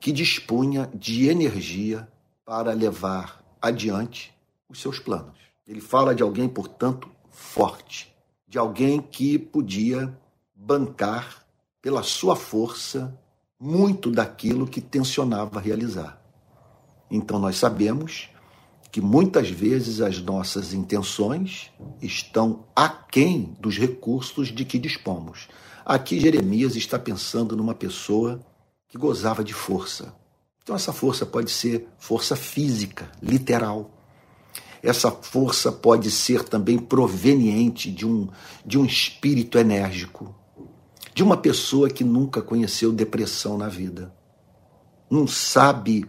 que 0.00 0.12
dispunha 0.12 0.90
de 0.94 1.28
energia 1.28 2.08
para 2.44 2.72
levar 2.72 3.44
adiante 3.60 4.34
os 4.68 4.80
seus 4.80 4.98
planos. 4.98 5.38
Ele 5.66 5.80
fala 5.80 6.14
de 6.14 6.22
alguém, 6.22 6.48
portanto, 6.48 7.10
forte, 7.30 8.14
de 8.46 8.58
alguém 8.58 9.00
que 9.00 9.38
podia 9.38 10.16
bancar 10.54 11.44
pela 11.80 12.02
sua 12.02 12.34
força 12.34 13.16
muito 13.60 14.10
daquilo 14.10 14.66
que 14.66 14.80
tensionava 14.80 15.60
realizar. 15.60 16.20
Então 17.10 17.38
nós 17.38 17.56
sabemos 17.56 18.30
que 18.90 19.00
muitas 19.00 19.50
vezes 19.50 20.00
as 20.00 20.20
nossas 20.20 20.72
intenções 20.72 21.70
estão 22.00 22.64
aquém 22.74 23.56
dos 23.60 23.76
recursos 23.76 24.48
de 24.48 24.64
que 24.64 24.78
dispomos. 24.78 25.48
Aqui 25.84 26.18
Jeremias 26.18 26.76
está 26.76 26.98
pensando 26.98 27.56
numa 27.56 27.74
pessoa 27.74 28.40
que 28.88 28.96
gozava 28.96 29.44
de 29.44 29.52
força. 29.52 30.14
Então 30.62 30.74
essa 30.74 30.92
força 30.92 31.26
pode 31.26 31.50
ser 31.50 31.86
força 31.98 32.34
física, 32.36 33.10
literal. 33.22 33.90
Essa 34.82 35.10
força 35.10 35.72
pode 35.72 36.10
ser 36.10 36.44
também 36.44 36.78
proveniente 36.78 37.90
de 37.90 38.06
um, 38.06 38.28
de 38.64 38.78
um 38.78 38.84
espírito 38.84 39.58
enérgico, 39.58 40.34
de 41.14 41.22
uma 41.22 41.36
pessoa 41.36 41.90
que 41.90 42.04
nunca 42.04 42.40
conheceu 42.40 42.92
depressão 42.92 43.58
na 43.58 43.68
vida, 43.68 44.14
não 45.10 45.26
sabe 45.26 46.06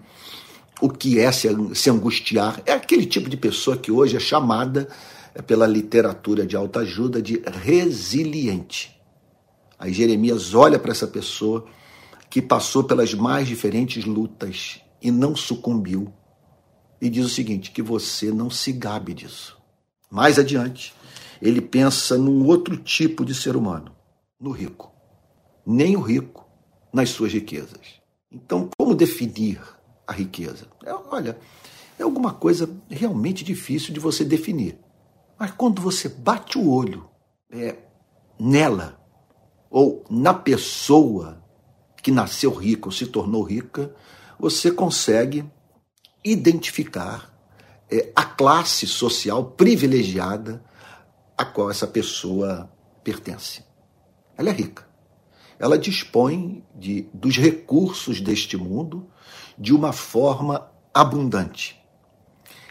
o 0.81 0.89
que 0.89 1.19
é 1.19 1.31
se, 1.31 1.47
se 1.75 1.89
angustiar. 1.89 2.61
É 2.65 2.73
aquele 2.73 3.05
tipo 3.05 3.29
de 3.29 3.37
pessoa 3.37 3.77
que 3.77 3.91
hoje 3.91 4.15
é 4.15 4.19
chamada 4.19 4.87
é, 5.33 5.41
pela 5.41 5.67
literatura 5.67 6.45
de 6.45 6.55
autoajuda 6.55 7.21
de 7.21 7.41
resiliente. 7.63 8.99
Aí 9.77 9.93
Jeremias 9.93 10.53
olha 10.53 10.79
para 10.79 10.91
essa 10.91 11.07
pessoa 11.07 11.65
que 12.29 12.41
passou 12.41 12.83
pelas 12.83 13.13
mais 13.13 13.47
diferentes 13.47 14.05
lutas 14.05 14.81
e 15.01 15.09
não 15.11 15.35
sucumbiu. 15.35 16.13
E 17.01 17.09
diz 17.09 17.25
o 17.25 17.29
seguinte: 17.29 17.71
que 17.71 17.81
você 17.81 18.31
não 18.31 18.49
se 18.49 18.71
gabe 18.71 19.13
disso. 19.13 19.57
Mais 20.11 20.37
adiante, 20.37 20.93
ele 21.41 21.61
pensa 21.61 22.17
num 22.17 22.45
outro 22.45 22.75
tipo 22.77 23.23
de 23.23 23.33
ser 23.33 23.55
humano, 23.55 23.95
no 24.39 24.51
rico. 24.51 24.91
Nem 25.65 25.95
o 25.95 26.01
rico 26.01 26.47
nas 26.91 27.09
suas 27.09 27.31
riquezas. 27.31 27.99
Então, 28.31 28.69
como 28.77 28.93
definir 28.95 29.59
a 30.09 30.11
riqueza? 30.11 30.67
É, 30.83 30.91
olha, 31.11 31.37
é 31.97 32.03
alguma 32.03 32.33
coisa 32.33 32.67
realmente 32.89 33.43
difícil 33.43 33.93
de 33.93 33.99
você 33.99 34.25
definir. 34.25 34.79
Mas 35.37 35.51
quando 35.51 35.81
você 35.81 36.09
bate 36.09 36.57
o 36.57 36.67
olho 36.67 37.07
é, 37.51 37.75
nela, 38.39 38.99
ou 39.69 40.03
na 40.09 40.33
pessoa 40.33 41.43
que 42.01 42.11
nasceu 42.11 42.51
rica 42.51 42.87
ou 42.87 42.91
se 42.91 43.05
tornou 43.05 43.43
rica, 43.43 43.93
você 44.39 44.71
consegue 44.71 45.45
identificar 46.25 47.31
é, 47.91 48.11
a 48.15 48.23
classe 48.23 48.87
social 48.87 49.45
privilegiada 49.51 50.63
a 51.37 51.45
qual 51.45 51.69
essa 51.69 51.85
pessoa 51.85 52.67
pertence. 53.03 53.63
Ela 54.35 54.49
é 54.49 54.53
rica. 54.53 54.87
Ela 55.59 55.77
dispõe 55.77 56.63
de, 56.73 57.07
dos 57.13 57.37
recursos 57.37 58.19
deste 58.19 58.57
mundo 58.57 59.07
de 59.59 59.73
uma 59.73 59.91
forma 59.91 60.71
abundante. 60.93 61.77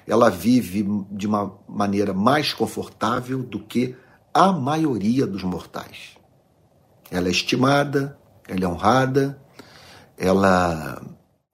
Ela 0.07 0.31
vive 0.31 0.87
de 1.11 1.27
uma 1.27 1.59
maneira 1.69 2.15
mais 2.15 2.55
confortável 2.55 3.43
do 3.43 3.61
que 3.61 3.95
a 4.33 4.51
maioria 4.53 5.27
dos 5.27 5.43
mortais. 5.43 6.17
Ela 7.11 7.29
é 7.29 7.31
estimada, 7.31 8.19
ela 8.47 8.65
é 8.65 8.69
honrada, 8.69 9.43
ela, 10.17 11.03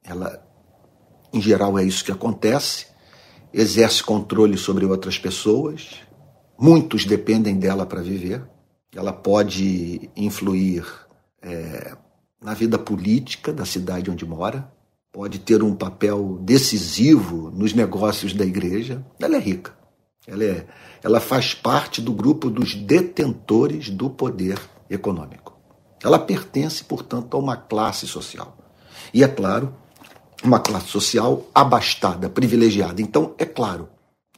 ela, 0.05 0.43
em 1.33 1.41
geral, 1.41 1.79
é 1.79 1.85
isso 1.85 2.05
que 2.05 2.13
acontece, 2.13 2.87
exerce 3.53 4.03
controle 4.03 4.57
sobre 4.57 4.85
outras 4.85 5.19
pessoas, 5.19 6.01
muitos 6.59 7.05
dependem 7.05 7.59
dela 7.59 7.85
para 7.85 8.03
viver, 8.03 8.49
ela 8.95 9.13
pode 9.13 10.11
influir 10.17 10.85
é, 11.43 11.97
na 12.41 12.55
vida 12.55 12.79
política 12.79 13.53
da 13.53 13.65
cidade 13.65 14.11
onde 14.11 14.25
mora, 14.25 14.73
pode 15.15 15.39
ter 15.39 15.63
um 15.63 15.73
papel 15.73 16.41
decisivo 16.41 17.49
nos 17.53 17.73
negócios 17.73 18.35
da 18.35 18.45
igreja, 18.45 19.07
ela 19.21 19.37
é 19.37 19.39
rica. 19.39 19.73
Ela, 20.27 20.43
é, 20.43 20.67
ela 21.05 21.21
faz 21.21 21.55
parte 21.55 22.03
do 22.03 22.13
grupo 22.13 22.51
dos 22.51 22.75
detentores 22.75 23.91
do 23.91 24.11
poder 24.11 24.59
econômico. 24.91 25.57
Ela 26.03 26.19
pertence, 26.19 26.83
portanto, 26.83 27.37
a 27.37 27.39
uma 27.39 27.57
classe 27.57 28.09
social. 28.09 28.59
E 29.13 29.23
é 29.23 29.29
claro, 29.29 29.73
uma 30.43 30.59
classe 30.59 30.89
social 30.89 31.47
abastada, 31.55 32.29
privilegiada. 32.29 33.01
Então, 33.01 33.37
é 33.39 33.45
claro, 33.45 33.89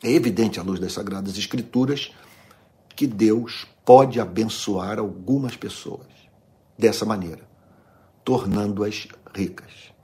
é 0.02 0.12
evidente 0.12 0.60
à 0.60 0.62
luz 0.62 0.78
das 0.78 0.92
Sagradas 0.92 1.38
Escrituras 1.38 2.12
que 2.94 3.06
Deus 3.06 3.66
pode 3.82 4.20
abençoar 4.20 4.98
algumas 4.98 5.56
pessoas 5.56 6.06
dessa 6.78 7.06
maneira, 7.06 7.48
tornando-as 8.22 9.08
ricas. 9.34 9.95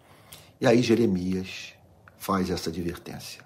E 0.63 0.67
aí 0.67 0.81
Jeremias 0.81 1.73
faz 2.17 2.49
essa 2.49 2.71
advertência. 2.71 3.45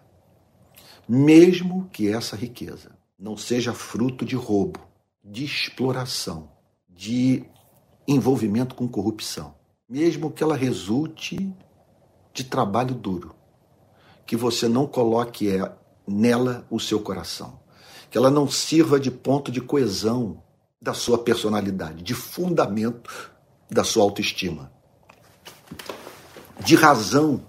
Mesmo 1.08 1.88
que 1.90 2.12
essa 2.12 2.36
riqueza 2.36 2.90
não 3.18 3.38
seja 3.38 3.72
fruto 3.72 4.22
de 4.22 4.36
roubo, 4.36 4.80
de 5.24 5.42
exploração, 5.42 6.50
de 6.86 7.42
envolvimento 8.06 8.74
com 8.74 8.86
corrupção, 8.86 9.54
mesmo 9.88 10.30
que 10.30 10.42
ela 10.42 10.54
resulte 10.54 11.50
de 12.34 12.44
trabalho 12.44 12.94
duro, 12.94 13.34
que 14.26 14.36
você 14.36 14.68
não 14.68 14.86
coloque 14.86 15.48
é, 15.48 15.72
nela 16.06 16.66
o 16.68 16.78
seu 16.78 17.00
coração, 17.00 17.58
que 18.10 18.18
ela 18.18 18.30
não 18.30 18.46
sirva 18.46 19.00
de 19.00 19.10
ponto 19.10 19.50
de 19.50 19.62
coesão 19.62 20.42
da 20.78 20.92
sua 20.92 21.16
personalidade, 21.16 22.02
de 22.02 22.12
fundamento 22.12 23.32
da 23.70 23.84
sua 23.84 24.02
autoestima, 24.02 24.70
de 26.60 26.74
razão 26.74 27.46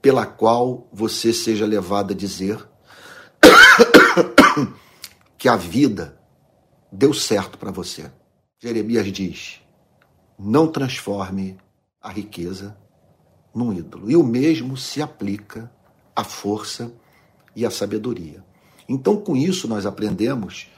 pela 0.00 0.26
qual 0.26 0.88
você 0.92 1.32
seja 1.32 1.66
levado 1.66 2.12
a 2.12 2.16
dizer 2.16 2.66
que 5.38 5.48
a 5.48 5.56
vida 5.56 6.18
deu 6.92 7.12
certo 7.14 7.58
para 7.58 7.70
você. 7.70 8.10
Jeremias 8.60 9.10
diz: 9.12 9.60
não 10.38 10.66
transforme 10.66 11.56
a 12.00 12.10
riqueza 12.10 12.76
num 13.54 13.72
ídolo. 13.72 14.10
E 14.10 14.16
o 14.16 14.22
mesmo 14.22 14.76
se 14.76 15.00
aplica 15.00 15.70
à 16.14 16.24
força 16.24 16.92
e 17.54 17.64
à 17.64 17.70
sabedoria. 17.70 18.44
Então, 18.88 19.16
com 19.16 19.36
isso, 19.36 19.66
nós 19.66 19.86
aprendemos 19.86 20.68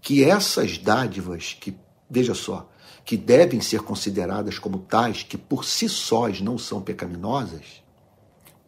que 0.00 0.22
essas 0.22 0.78
dádivas, 0.78 1.56
que, 1.58 1.76
veja 2.08 2.34
só, 2.34 2.70
que 3.06 3.16
devem 3.16 3.60
ser 3.60 3.82
consideradas 3.82 4.58
como 4.58 4.80
tais, 4.80 5.22
que 5.22 5.38
por 5.38 5.64
si 5.64 5.88
sós 5.88 6.40
não 6.40 6.58
são 6.58 6.82
pecaminosas, 6.82 7.84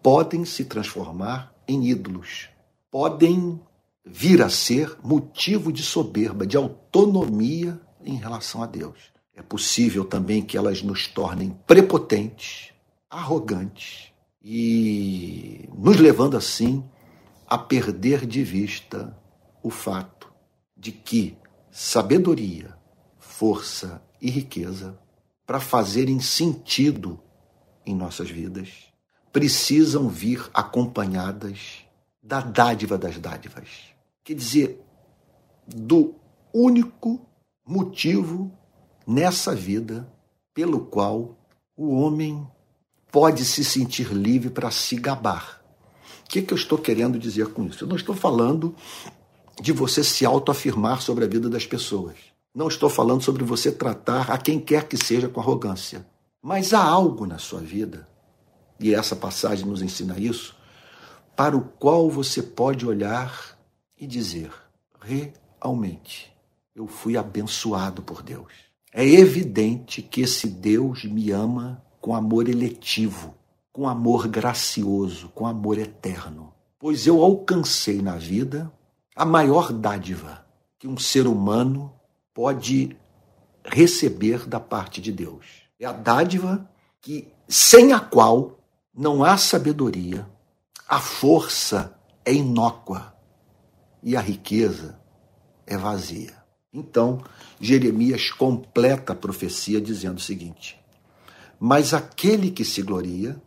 podem 0.00 0.44
se 0.44 0.64
transformar 0.64 1.52
em 1.66 1.88
ídolos, 1.88 2.48
podem 2.88 3.60
vir 4.06 4.40
a 4.40 4.48
ser 4.48 4.96
motivo 5.02 5.72
de 5.72 5.82
soberba, 5.82 6.46
de 6.46 6.56
autonomia 6.56 7.80
em 8.04 8.14
relação 8.14 8.62
a 8.62 8.66
Deus. 8.66 9.10
É 9.34 9.42
possível 9.42 10.04
também 10.04 10.40
que 10.40 10.56
elas 10.56 10.82
nos 10.82 11.08
tornem 11.08 11.50
prepotentes, 11.66 12.72
arrogantes 13.10 14.12
e 14.40 15.68
nos 15.76 15.96
levando 15.96 16.36
assim 16.36 16.84
a 17.44 17.58
perder 17.58 18.24
de 18.24 18.44
vista 18.44 19.18
o 19.64 19.68
fato 19.68 20.32
de 20.76 20.92
que 20.92 21.36
sabedoria, 21.72 22.76
força 23.18 24.00
e 24.20 24.30
riqueza, 24.30 24.98
para 25.46 25.60
fazerem 25.60 26.20
sentido 26.20 27.18
em 27.84 27.94
nossas 27.94 28.30
vidas, 28.30 28.92
precisam 29.32 30.08
vir 30.08 30.48
acompanhadas 30.52 31.84
da 32.22 32.40
dádiva 32.40 32.98
das 32.98 33.18
dádivas. 33.18 33.68
Quer 34.24 34.34
dizer, 34.34 34.84
do 35.66 36.14
único 36.52 37.20
motivo 37.66 38.52
nessa 39.06 39.54
vida 39.54 40.10
pelo 40.52 40.80
qual 40.80 41.38
o 41.76 41.94
homem 41.94 42.46
pode 43.10 43.44
se 43.44 43.64
sentir 43.64 44.12
livre 44.12 44.50
para 44.50 44.70
se 44.70 44.96
gabar. 44.96 45.62
O 46.24 46.28
que, 46.28 46.42
que 46.42 46.52
eu 46.52 46.58
estou 46.58 46.76
querendo 46.76 47.18
dizer 47.18 47.48
com 47.52 47.64
isso? 47.64 47.84
Eu 47.84 47.88
não 47.88 47.96
estou 47.96 48.14
falando 48.14 48.74
de 49.60 49.72
você 49.72 50.04
se 50.04 50.26
autoafirmar 50.26 51.00
sobre 51.00 51.24
a 51.24 51.28
vida 51.28 51.48
das 51.48 51.66
pessoas. 51.66 52.16
Não 52.58 52.66
estou 52.66 52.90
falando 52.90 53.22
sobre 53.22 53.44
você 53.44 53.70
tratar 53.70 54.32
a 54.32 54.36
quem 54.36 54.58
quer 54.58 54.88
que 54.88 54.96
seja 54.96 55.28
com 55.28 55.38
arrogância. 55.38 56.04
Mas 56.42 56.74
há 56.74 56.82
algo 56.82 57.24
na 57.24 57.38
sua 57.38 57.60
vida, 57.60 58.08
e 58.80 58.92
essa 58.92 59.14
passagem 59.14 59.64
nos 59.64 59.80
ensina 59.80 60.18
isso, 60.18 60.56
para 61.36 61.56
o 61.56 61.60
qual 61.60 62.10
você 62.10 62.42
pode 62.42 62.84
olhar 62.84 63.56
e 63.96 64.08
dizer: 64.08 64.50
realmente, 65.00 66.36
eu 66.74 66.88
fui 66.88 67.16
abençoado 67.16 68.02
por 68.02 68.24
Deus. 68.24 68.52
É 68.92 69.06
evidente 69.06 70.02
que 70.02 70.22
esse 70.22 70.48
Deus 70.48 71.04
me 71.04 71.30
ama 71.30 71.80
com 72.00 72.12
amor 72.12 72.48
eletivo, 72.48 73.36
com 73.72 73.88
amor 73.88 74.26
gracioso, 74.26 75.28
com 75.28 75.46
amor 75.46 75.78
eterno. 75.78 76.52
Pois 76.76 77.06
eu 77.06 77.22
alcancei 77.22 78.02
na 78.02 78.16
vida 78.16 78.68
a 79.14 79.24
maior 79.24 79.72
dádiva 79.72 80.44
que 80.76 80.88
um 80.88 80.98
ser 80.98 81.28
humano 81.28 81.94
pode 82.38 82.96
receber 83.64 84.46
da 84.46 84.60
parte 84.60 85.00
de 85.00 85.10
Deus. 85.10 85.44
É 85.76 85.84
a 85.84 85.90
dádiva 85.90 86.70
que 87.00 87.26
sem 87.48 87.92
a 87.92 87.98
qual 87.98 88.60
não 88.94 89.24
há 89.24 89.36
sabedoria, 89.36 90.24
a 90.88 91.00
força 91.00 91.98
é 92.24 92.32
inócua 92.32 93.12
e 94.04 94.16
a 94.16 94.20
riqueza 94.20 95.00
é 95.66 95.76
vazia. 95.76 96.32
Então, 96.72 97.24
Jeremias 97.60 98.30
completa 98.30 99.14
a 99.14 99.16
profecia 99.16 99.80
dizendo 99.80 100.18
o 100.18 100.22
seguinte: 100.22 100.80
Mas 101.58 101.92
aquele 101.92 102.52
que 102.52 102.64
se 102.64 102.82
gloria, 102.82 103.42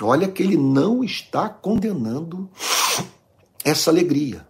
olha 0.00 0.26
que 0.26 0.42
ele 0.42 0.56
não 0.56 1.04
está 1.04 1.46
condenando 1.46 2.48
essa 3.62 3.90
alegria. 3.90 4.48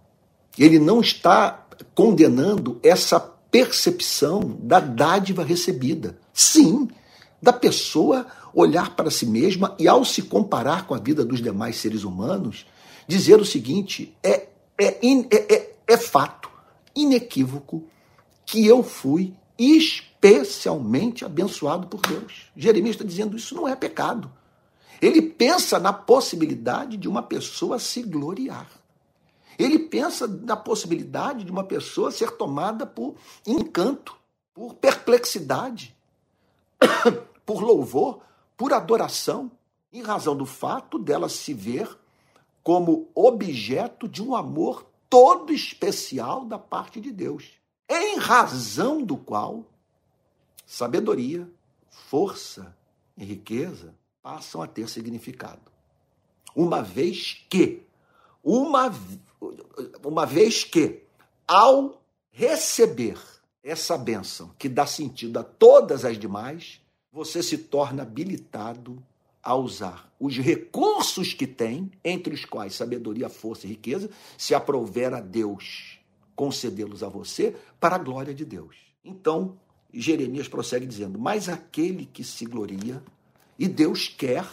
Ele 0.57 0.79
não 0.79 1.01
está 1.01 1.67
condenando 1.93 2.79
essa 2.85 3.40
percepção 3.51 4.57
da 4.61 4.81
dádiva 4.81 5.45
recebida. 5.45 6.19
Sim, 6.33 6.89
da 7.43 7.53
pessoa 7.53 8.27
olhar 8.55 8.95
para 8.95 9.11
si 9.11 9.27
mesma 9.27 9.75
e, 9.79 9.89
ao 9.89 10.05
se 10.05 10.23
comparar 10.23 10.87
com 10.87 10.95
a 10.95 10.99
vida 10.99 11.25
dos 11.25 11.41
demais 11.43 11.77
seres 11.77 12.05
humanos, 12.05 12.67
dizer 13.07 13.41
o 13.41 13.45
seguinte: 13.45 14.15
é, 14.23 14.49
é, 14.79 14.99
é, 15.03 15.55
é, 15.55 15.73
é 15.87 15.97
fato, 15.97 16.51
inequívoco, 16.95 17.85
que 18.47 18.67
eu 18.67 18.83
fui 18.83 19.35
especialmente 19.59 21.25
abençoado 21.25 21.87
por 21.87 22.01
Deus. 22.01 22.51
Jeremias 22.57 22.97
está 22.97 23.05
dizendo 23.05 23.37
isso 23.37 23.55
não 23.55 23.69
é 23.69 23.77
pecado. 23.77 24.31
Ele 25.01 25.23
pensa 25.23 25.79
na 25.79 25.93
possibilidade 25.93 26.97
de 26.97 27.09
uma 27.09 27.23
pessoa 27.23 27.79
se 27.79 28.03
gloriar. 28.03 28.69
Ele 29.61 29.79
pensa 29.79 30.27
na 30.27 30.57
possibilidade 30.57 31.45
de 31.45 31.51
uma 31.53 31.63
pessoa 31.63 32.11
ser 32.11 32.31
tomada 32.31 32.87
por 32.87 33.15
encanto, 33.47 34.17
por 34.55 34.73
perplexidade, 34.73 35.95
por 37.45 37.63
louvor, 37.63 38.21
por 38.57 38.73
adoração, 38.73 39.51
em 39.93 40.03
razão 40.03 40.35
do 40.35 40.47
fato 40.47 40.99
dela 40.99 41.29
se 41.29 41.53
ver 41.53 41.95
como 42.63 43.11
objeto 43.15 44.09
de 44.09 44.23
um 44.23 44.35
amor 44.35 44.87
todo 45.11 45.53
especial 45.53 46.47
da 46.47 46.59
parte 46.59 46.99
de 46.99 47.13
Deus, 47.13 47.51
em 47.87 48.17
razão 48.17 49.03
do 49.03 49.19
qual 49.19 49.67
sabedoria, 50.65 51.47
força 51.91 52.75
e 53.15 53.25
riqueza 53.25 53.95
passam 54.23 54.63
a 54.63 54.67
ter 54.67 54.89
significado. 54.89 55.71
Uma 56.57 56.83
vez 56.83 57.45
que, 57.51 57.83
uma, 58.43 58.91
uma 60.05 60.27
vez 60.27 60.65
que, 60.65 61.03
ao 61.47 62.03
receber 62.31 63.19
essa 63.63 63.97
bênção 63.97 64.51
que 64.59 64.69
dá 64.69 64.87
sentido 64.87 65.39
a 65.39 65.43
todas 65.43 66.05
as 66.05 66.19
demais, 66.19 66.81
você 67.13 67.43
se 67.43 67.59
torna 67.59 68.03
habilitado 68.03 69.03
a 69.43 69.55
usar 69.55 70.13
os 70.19 70.37
recursos 70.37 71.33
que 71.33 71.47
tem, 71.47 71.91
entre 72.05 72.35
os 72.35 72.45
quais 72.45 72.75
sabedoria, 72.75 73.29
força 73.29 73.67
e 73.67 73.71
riqueza, 73.71 74.11
se 74.37 74.55
aprover 74.55 75.15
a 75.15 75.21
Deus 75.21 75.99
concedê-los 76.37 77.03
a 77.03 77.09
você 77.09 77.55
para 77.79 77.97
a 77.97 77.99
glória 77.99 78.33
de 78.33 78.47
Deus. 78.47 78.77
Então, 79.05 79.59
Jeremias 79.93 80.49
prossegue 80.49 80.87
dizendo: 80.87 81.19
Mas 81.19 81.49
aquele 81.49 82.07
que 82.07 82.25
se 82.25 82.47
gloria, 82.47 83.03
e 83.59 83.69
Deus 83.69 84.09
quer 84.09 84.47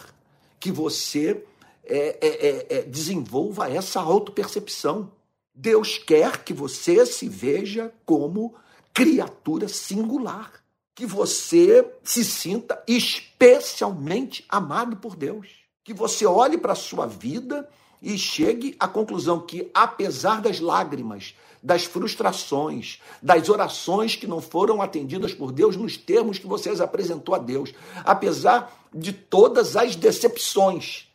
que 0.60 0.70
você 0.70 1.46
é, 1.88 2.18
é, 2.20 2.28
é, 2.28 2.78
é 2.78 2.82
desenvolva 2.82 3.70
essa 3.70 4.00
autopercepção. 4.00 5.10
Deus 5.54 5.98
quer 5.98 6.44
que 6.44 6.52
você 6.52 7.04
se 7.04 7.28
veja 7.28 7.92
como 8.04 8.54
criatura 8.92 9.68
singular 9.68 10.58
que 10.98 11.06
você 11.06 11.88
se 12.02 12.24
sinta 12.24 12.82
especialmente 12.84 14.44
amado 14.48 14.96
por 14.96 15.14
Deus. 15.14 15.46
Que 15.84 15.94
você 15.94 16.26
olhe 16.26 16.58
para 16.58 16.72
a 16.72 16.74
sua 16.74 17.06
vida 17.06 17.68
e 18.02 18.18
chegue 18.18 18.74
à 18.80 18.88
conclusão 18.88 19.38
que, 19.38 19.70
apesar 19.72 20.40
das 20.40 20.58
lágrimas, 20.58 21.36
das 21.62 21.84
frustrações, 21.84 23.00
das 23.22 23.48
orações 23.48 24.16
que 24.16 24.26
não 24.26 24.40
foram 24.40 24.82
atendidas 24.82 25.32
por 25.32 25.52
Deus 25.52 25.76
nos 25.76 25.96
termos 25.96 26.36
que 26.36 26.48
você 26.48 26.70
as 26.70 26.80
apresentou 26.80 27.32
a 27.32 27.38
Deus, 27.38 27.72
apesar 28.04 28.88
de 28.92 29.12
todas 29.12 29.76
as 29.76 29.94
decepções, 29.94 31.07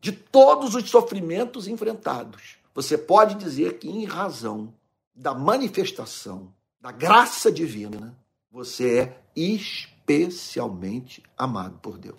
de 0.00 0.12
todos 0.12 0.74
os 0.74 0.88
sofrimentos 0.88 1.66
enfrentados, 1.66 2.56
você 2.74 2.96
pode 2.96 3.34
dizer 3.34 3.78
que, 3.78 3.88
em 3.88 4.04
razão 4.04 4.72
da 5.14 5.34
manifestação 5.34 6.52
da 6.80 6.92
graça 6.92 7.50
divina, 7.50 8.16
você 8.50 8.98
é 8.98 9.20
especialmente 9.34 11.22
amado 11.36 11.78
por 11.78 11.98
Deus. 11.98 12.16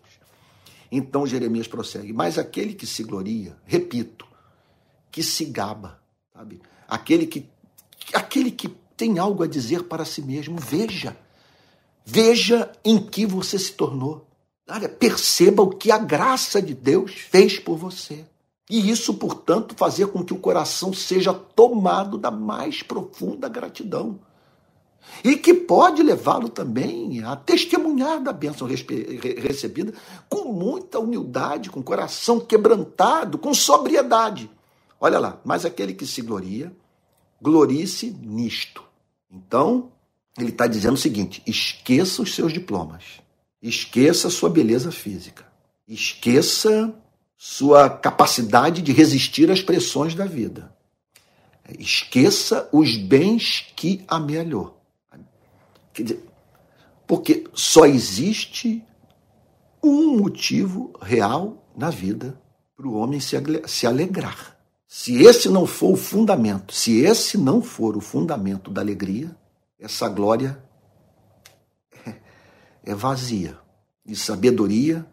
Então 0.92 1.26
Jeremias 1.26 1.68
prossegue, 1.68 2.12
mas 2.12 2.38
aquele 2.38 2.74
que 2.74 2.86
se 2.86 3.04
gloria, 3.04 3.58
repito, 3.66 4.28
que 5.12 5.24
se 5.24 5.46
gaba, 5.46 6.02
sabe? 6.34 6.62
Aquele 6.88 7.26
que 7.26 7.48
aquele 8.14 8.52
que 8.52 8.68
tem 8.98 9.18
algo 9.18 9.44
a 9.44 9.48
dizer 9.48 9.84
para 9.84 10.04
si 10.04 10.22
mesmo, 10.22 10.58
veja. 10.58 11.16
Veja 12.06 12.72
em 12.84 13.00
que 13.00 13.26
você 13.26 13.58
se 13.58 13.72
tornou. 13.74 14.28
Olha, 14.70 14.88
perceba 14.88 15.64
o 15.64 15.70
que 15.70 15.92
a 15.92 15.98
graça 15.98 16.62
de 16.62 16.74
Deus 16.74 17.14
fez 17.14 17.58
por 17.58 17.78
você. 17.78 18.26
E 18.70 18.90
isso, 18.90 19.16
portanto, 19.16 19.74
fazer 19.76 20.08
com 20.08 20.24
que 20.24 20.34
o 20.34 20.38
coração 20.38 20.94
seja 20.94 21.34
tomado 21.34 22.18
da 22.18 22.30
mais 22.30 22.84
profunda 22.84 23.50
gratidão 23.50 24.20
e 25.24 25.36
que 25.36 25.54
pode 25.54 26.04
levá-lo 26.04 26.50
também 26.50 27.24
a 27.24 27.36
testemunhar 27.36 28.22
da 28.22 28.32
bênção 28.32 28.68
recebida 28.68 29.94
com 30.30 30.52
muita 30.54 31.00
humildade, 31.00 31.70
com 31.70 31.82
coração 31.82 32.40
quebrantado, 32.40 33.38
com 33.38 33.54
sobriedade. 33.54 34.50
Olha 35.00 35.20
lá, 35.20 35.40
mas 35.44 35.66
aquele 35.66 35.94
que 35.94 36.06
se 36.06 36.22
gloria, 36.22 36.72
glorie-se 37.42 38.12
nisto. 38.22 38.84
Então, 39.32 39.92
ele 40.38 40.50
está 40.50 40.68
dizendo 40.68 40.94
o 40.94 40.98
seguinte: 40.98 41.42
esqueça 41.46 42.22
os 42.22 42.36
seus 42.36 42.54
diplomas, 42.54 43.22
esqueça 43.62 44.30
sua 44.30 44.50
beleza 44.50 44.92
física, 44.92 45.46
esqueça 45.88 46.94
sua 47.38 47.90
capacidade 47.90 48.82
de 48.82 48.92
resistir 48.92 49.50
às 49.50 49.62
pressões 49.62 50.14
da 50.16 50.26
vida, 50.26 50.76
esqueça 51.78 52.68
os 52.72 52.96
bens 52.96 53.72
que 53.76 54.04
amealhou 54.08 54.80
Quer 56.00 56.04
dizer, 56.04 56.24
porque 57.06 57.44
só 57.54 57.86
existe 57.86 58.82
um 59.84 60.18
motivo 60.18 60.94
real 61.02 61.70
na 61.76 61.90
vida 61.90 62.40
para 62.76 62.88
o 62.88 62.94
homem 62.94 63.20
se 63.20 63.86
alegrar. 63.86 64.58
Se 64.88 65.22
esse 65.24 65.50
não 65.50 65.68
for 65.68 65.92
o 65.92 65.98
fundamento, 65.98 66.74
se 66.74 67.02
esse 67.02 67.38
não 67.38 67.62
for 67.62 67.98
o 67.98 68.02
fundamento 68.02 68.72
da 68.72 68.80
alegria, 68.80 69.36
essa 69.78 70.08
glória 70.08 70.64
é 72.84 72.94
vazia. 72.94 73.58
E 74.06 74.16
sabedoria, 74.16 75.06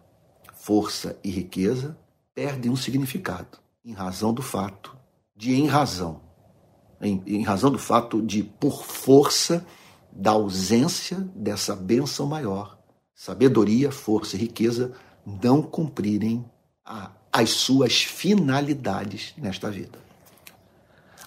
força 0.55 1.19
e 1.23 1.31
riqueza 1.31 1.97
perdem 2.35 2.71
um 2.71 2.77
significado 2.77 3.59
em 3.85 3.93
razão 3.93 4.33
do 4.33 4.43
fato 4.43 4.97
de, 5.37 5.55
em 5.55 5.67
razão, 5.67 6.21
em, 7.01 7.23
em 7.27 7.43
razão 7.43 7.71
do 7.71 7.79
fato 7.79 8.23
de, 8.23 8.43
por 8.43 8.85
força, 8.85 9.65
da 10.11 10.31
ausência 10.31 11.19
dessa 11.35 11.77
bênção 11.77 12.27
maior, 12.27 12.79
sabedoria, 13.15 13.93
força 13.93 14.37
e 14.37 14.41
riqueza 14.41 14.93
não 15.25 15.61
cumprirem 15.61 16.45
a, 16.85 17.11
as 17.33 17.51
suas 17.51 18.03
finalidades 18.03 19.35
nesta 19.37 19.71
vida. 19.71 19.99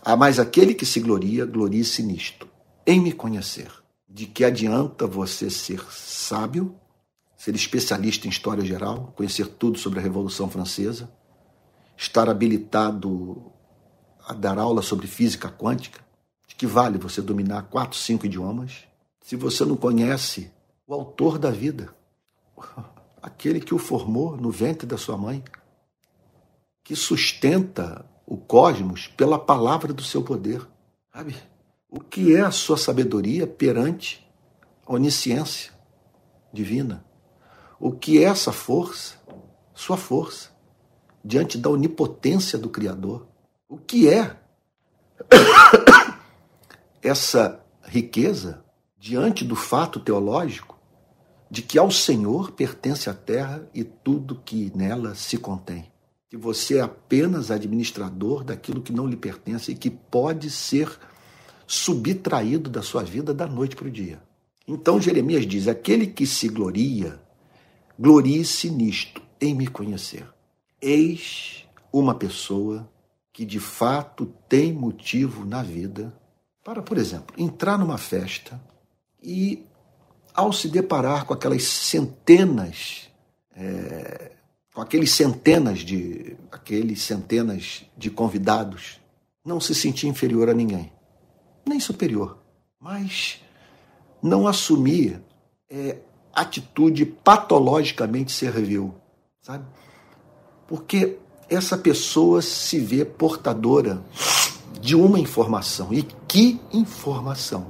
Há 0.02 0.16
mais 0.16 0.40
aquele 0.40 0.74
que 0.74 0.86
se 0.86 1.00
gloria, 1.00 1.46
glorie-se 1.46 2.02
nisto, 2.02 2.48
em 2.86 3.00
me 3.00 3.12
conhecer. 3.12 3.72
De 4.10 4.26
que 4.26 4.44
adianta 4.44 5.06
você 5.06 5.50
ser 5.50 5.82
sábio, 5.92 6.76
ser 7.38 7.56
especialista 7.56 8.26
em 8.26 8.30
história 8.30 8.66
geral, 8.66 9.14
conhecer 9.16 9.48
tudo 9.48 9.78
sobre 9.78 10.00
a 10.00 10.02
Revolução 10.02 10.50
Francesa, 10.50 11.10
estar 11.96 12.28
habilitado 12.30 13.52
a 14.28 14.34
dar 14.34 14.58
aula 14.58 14.82
sobre 14.82 15.08
física 15.08 15.50
quântica, 15.50 16.02
que 16.60 16.68
vale 16.68 16.98
você 16.98 17.22
dominar 17.22 17.70
quatro, 17.70 17.98
cinco 17.98 18.26
idiomas 18.26 18.86
se 19.22 19.38
você 19.38 19.64
não 19.64 19.78
conhece 19.78 20.52
o 20.86 20.94
autor 20.94 21.40
da 21.40 21.50
vida, 21.50 21.96
aquele 23.24 23.62
que 23.62 23.74
o 23.74 23.78
formou 23.78 24.36
no 24.36 24.52
ventre 24.52 24.86
da 24.86 24.98
sua 24.98 25.18
mãe, 25.18 25.42
que 26.84 26.98
sustenta 26.98 28.06
o 28.26 28.36
cosmos 28.36 29.08
pela 29.08 29.40
palavra 29.40 29.94
do 29.94 30.04
seu 30.04 30.22
poder? 30.22 30.68
Sabe? 31.14 31.34
O 31.92 32.00
que 32.00 32.36
é 32.36 32.42
a 32.42 32.52
sua 32.52 32.78
sabedoria 32.78 33.48
perante 33.48 34.30
a 34.86 34.94
onisciência 34.94 35.72
divina? 36.54 37.04
O 37.80 37.92
que 37.92 38.20
é 38.20 38.24
essa 38.24 38.52
força, 38.52 39.16
sua 39.74 39.98
força, 39.98 40.52
diante 41.26 41.58
da 41.58 41.70
onipotência 41.70 42.60
do 42.60 42.70
Criador? 42.70 43.28
O 43.68 43.78
que 43.78 44.08
é 44.08 44.38
essa 47.02 47.60
riqueza 47.82 48.64
diante 49.00 49.44
do 49.44 49.56
fato 49.56 50.00
teológico 50.00 50.78
de 51.50 51.64
que 51.64 51.80
ao 51.80 51.90
Senhor 51.90 52.52
pertence 52.52 53.10
a 53.10 53.14
terra 53.14 53.68
e 53.74 53.84
tudo 53.84 54.42
que 54.46 54.72
nela 54.76 55.16
se 55.16 55.38
contém. 55.38 55.92
Que 56.30 56.38
você 56.38 56.78
é 56.78 56.82
apenas 56.82 57.50
administrador 57.50 58.44
daquilo 58.44 58.82
que 58.82 58.94
não 58.94 59.08
lhe 59.08 59.16
pertence 59.16 59.72
e 59.72 59.76
que 59.76 59.90
pode 59.90 60.52
ser 60.52 61.00
subtraído 61.70 62.68
da 62.68 62.82
sua 62.82 63.04
vida 63.04 63.32
da 63.32 63.46
noite 63.46 63.76
para 63.76 63.88
o 63.88 63.92
dia. 63.92 64.20
Então 64.68 65.00
Jeremias 65.00 65.46
diz: 65.46 65.68
aquele 65.68 66.08
que 66.08 66.26
se 66.26 66.50
gloria, 66.50 67.22
glorie-se 67.98 68.72
nisto, 68.72 69.22
em 69.40 69.54
me 69.54 69.68
conhecer. 69.68 70.26
Eis 70.82 71.68
uma 71.94 72.16
pessoa 72.16 72.90
que 73.32 73.46
de 73.46 73.60
fato 73.60 74.26
tem 74.50 74.74
motivo 74.74 75.46
na 75.46 75.62
vida 75.62 76.12
para, 76.64 76.82
por 76.82 76.98
exemplo, 76.98 77.36
entrar 77.38 77.78
numa 77.78 78.00
festa 78.00 78.60
e, 79.22 79.64
ao 80.34 80.52
se 80.52 80.70
deparar 80.70 81.26
com 81.26 81.36
aquelas 81.36 81.64
centenas, 81.64 83.12
é, 83.56 84.32
com 84.74 84.82
aqueles 84.82 85.12
centenas 85.12 85.80
de, 85.80 86.36
aqueles 86.52 87.04
centenas 87.04 87.86
de 87.96 88.10
convidados, 88.10 89.00
não 89.46 89.60
se 89.60 89.76
sentir 89.76 90.08
inferior 90.08 90.50
a 90.50 90.54
ninguém, 90.54 90.92
nem 91.66 91.80
superior, 91.80 92.38
mas 92.80 93.42
não 94.22 94.48
assumir 94.48 95.22
é, 95.70 95.98
atitude 96.34 97.06
patologicamente 97.06 98.32
servil, 98.32 98.94
sabe? 99.42 99.66
Porque 100.68 101.18
essa 101.50 101.78
pessoa 101.78 102.42
se 102.42 102.80
vê 102.80 103.04
portadora 103.04 104.04
de 104.80 104.96
uma 104.96 105.20
informação. 105.20 105.92
E 105.92 106.04
que 106.28 106.60
informação? 106.72 107.68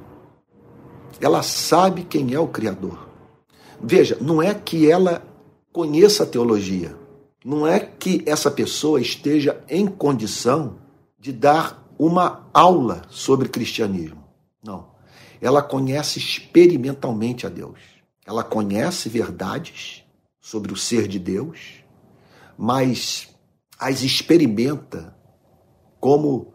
Ela 1.20 1.42
sabe 1.42 2.04
quem 2.04 2.34
é 2.34 2.40
o 2.40 2.48
Criador. 2.48 3.10
Veja, 3.82 4.18
não 4.20 4.42
é 4.42 4.54
que 4.54 4.90
ela 4.90 5.24
conheça 5.72 6.24
a 6.24 6.26
teologia, 6.26 6.96
não 7.46 7.66
é 7.66 7.80
que 7.80 8.22
essa 8.26 8.52
pessoa 8.52 9.00
esteja 9.00 9.64
em 9.70 9.88
condição 9.88 10.76
de 11.18 11.32
dar 11.32 11.79
uma 12.00 12.50
aula 12.54 13.02
sobre 13.10 13.50
cristianismo. 13.50 14.24
Não. 14.64 14.92
Ela 15.42 15.62
conhece 15.62 16.18
experimentalmente 16.18 17.46
a 17.46 17.50
Deus. 17.50 17.78
Ela 18.26 18.42
conhece 18.42 19.10
verdades 19.10 20.06
sobre 20.40 20.72
o 20.72 20.78
ser 20.78 21.10
de 21.10 21.20
Deus, 21.20 21.84
mas 22.58 23.28
as 23.78 24.02
experimenta 24.02 25.14
como 26.00 26.54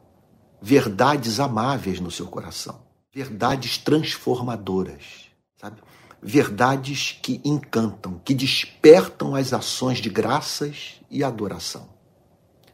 verdades 0.63 1.39
amáveis 1.39 2.01
no 2.01 2.11
seu 2.11 2.27
coração, 2.27 2.81
verdades 3.13 3.77
transformadoras, 3.77 5.29
sabe? 5.59 5.83
Verdades 6.23 7.19
que 7.23 7.43
encantam, 7.45 8.19
que 8.25 8.33
despertam 8.33 9.35
as 9.35 9.53
ações 9.53 9.99
de 9.99 10.09
graças 10.09 11.01
e 11.11 11.23
adoração. 11.23 11.91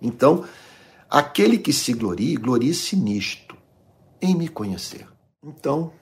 Então, 0.00 0.44
aquele 1.10 1.58
que 1.58 1.72
se 1.72 1.92
glorie, 1.92 2.36
glorie-se 2.36 2.94
nisto, 2.94 3.56
em 4.22 4.34
me 4.34 4.48
conhecer. 4.48 5.08
Então, 5.42 5.92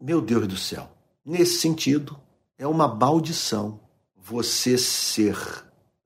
meu 0.00 0.20
Deus 0.22 0.48
do 0.48 0.56
céu, 0.56 0.90
nesse 1.24 1.60
sentido, 1.60 2.18
é 2.58 2.66
uma 2.66 2.88
maldição 2.88 3.78
você 4.16 4.78
ser 4.78 5.36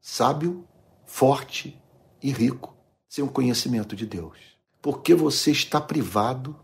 sábio, 0.00 0.66
forte 1.06 1.80
e 2.22 2.32
rico 2.32 2.74
sem 3.08 3.22
o 3.24 3.28
conhecimento 3.28 3.94
de 3.94 4.06
Deus. 4.06 4.36
Porque 4.82 5.14
você 5.14 5.50
está 5.50 5.80
privado 5.80 6.56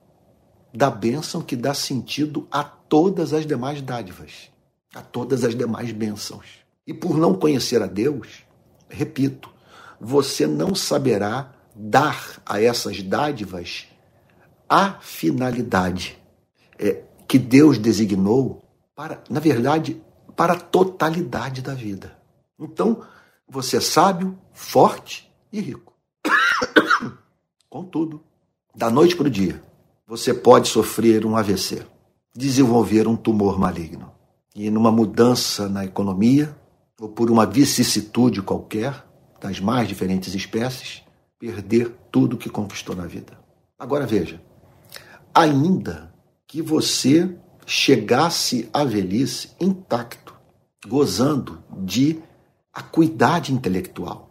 da 0.73 0.91
bênção 0.91 1.41
que 1.41 1.55
dá 1.55 1.73
sentido 1.73 2.47
a 2.51 2.65
todas 2.65 3.33
as 3.33 3.47
demais 3.47 3.81
dádivas, 3.81 4.51
a 4.95 5.03
todas 5.03 5.45
as 5.45 5.55
demais 5.55 5.93
bênçãos. 5.93 6.47
E 6.87 6.93
por 6.93 7.17
não 7.17 7.35
conhecer 7.35 7.83
a 7.83 7.87
Deus, 7.87 8.45
repito, 8.89 9.51
você 10.01 10.47
não 10.47 10.75
saberá 10.75 11.53
dar 11.75 12.41
a 12.45 12.61
essas 12.61 13.03
dádivas 13.03 13.87
a 14.69 14.95
finalidade 15.01 16.19
é, 16.79 17.03
que 17.29 17.39
Deus 17.39 17.79
designou 17.79 18.63
para, 18.95 19.23
na 19.29 19.41
verdade, 19.41 20.03
para 20.35 20.55
a 20.55 20.61
totalidade 20.61 21.63
da 21.63 21.75
vida. 21.75 22.17
Então, 22.59 23.03
você 23.49 23.77
é 23.77 23.81
sábio, 23.81 24.39
forte 24.53 25.31
e 25.53 25.61
rico. 25.61 25.93
Contudo, 27.69 28.23
da 28.75 28.91
noite 28.91 29.17
para 29.17 29.27
o 29.27 29.31
dia, 29.31 29.63
você 30.07 30.33
pode 30.35 30.69
sofrer 30.69 31.25
um 31.25 31.37
AVC, 31.37 31.87
desenvolver 32.35 33.07
um 33.07 33.17
tumor 33.17 33.59
maligno. 33.59 34.13
E 34.55 34.71
numa 34.71 34.91
mudança 34.91 35.69
na 35.69 35.85
economia, 35.85 36.57
ou 37.01 37.09
por 37.09 37.31
uma 37.31 37.45
vicissitude 37.45 38.41
qualquer, 38.41 39.06
das 39.47 39.61
mais 39.61 39.87
diferentes 39.87 40.35
espécies, 40.35 41.03
perder 41.39 41.95
tudo 42.11 42.37
que 42.37 42.51
conquistou 42.51 42.97
na 42.97 43.07
vida. 43.07 43.39
Agora 43.79 44.05
veja, 44.05 44.43
ainda 45.33 46.13
que 46.49 46.61
você 46.61 47.31
chegasse 47.65 48.69
à 48.73 48.83
velhice 48.83 49.51
intacto, 49.61 50.35
gozando 50.85 51.63
de 51.79 52.19
acuidade 52.73 53.53
intelectual, 53.53 54.31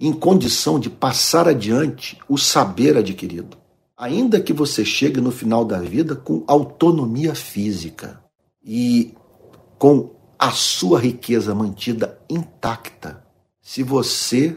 em 0.00 0.12
condição 0.12 0.80
de 0.80 0.90
passar 0.90 1.48
adiante 1.48 2.18
o 2.28 2.36
saber 2.36 2.96
adquirido. 2.96 3.56
Ainda 3.96 4.40
que 4.40 4.52
você 4.52 4.84
chegue 4.84 5.20
no 5.20 5.30
final 5.30 5.64
da 5.64 5.78
vida 5.78 6.16
com 6.16 6.42
autonomia 6.48 7.36
física 7.36 8.20
e 8.62 9.14
com 9.78 10.10
a 10.36 10.50
sua 10.50 10.98
riqueza 10.98 11.54
mantida 11.54 12.18
intacta, 12.28 13.25
se 13.66 13.82
você 13.82 14.56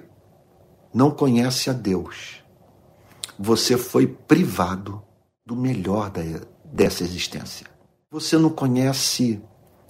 não 0.94 1.10
conhece 1.10 1.68
a 1.68 1.74
Deus, 1.74 2.44
você 3.40 3.76
foi 3.76 4.06
privado 4.06 5.02
do 5.44 5.56
melhor 5.56 6.12
da, 6.12 6.22
dessa 6.64 7.04
existência. 7.04 7.66
Você 8.12 8.38
não 8.38 8.52
conhece 8.52 9.42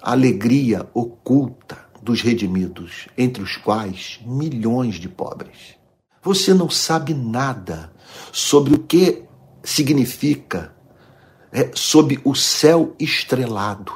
a 0.01 0.13
alegria 0.13 0.89
oculta 0.93 1.77
dos 2.01 2.21
redimidos, 2.21 3.09
entre 3.17 3.43
os 3.43 3.57
quais 3.57 4.21
milhões 4.25 4.95
de 4.95 5.09
pobres. 5.09 5.75
Você 6.23 6.53
não 6.53 6.69
sabe 6.69 7.13
nada 7.13 7.91
sobre 8.31 8.73
o 8.73 8.79
que 8.79 9.25
significa, 9.61 10.73
é, 11.51 11.69
sob 11.75 12.21
o 12.23 12.33
céu 12.33 12.95
estrelado, 12.97 13.91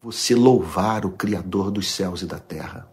você 0.00 0.36
louvar 0.36 1.04
o 1.04 1.10
Criador 1.10 1.68
dos 1.72 1.90
céus 1.90 2.22
e 2.22 2.26
da 2.26 2.38
terra. 2.38 2.87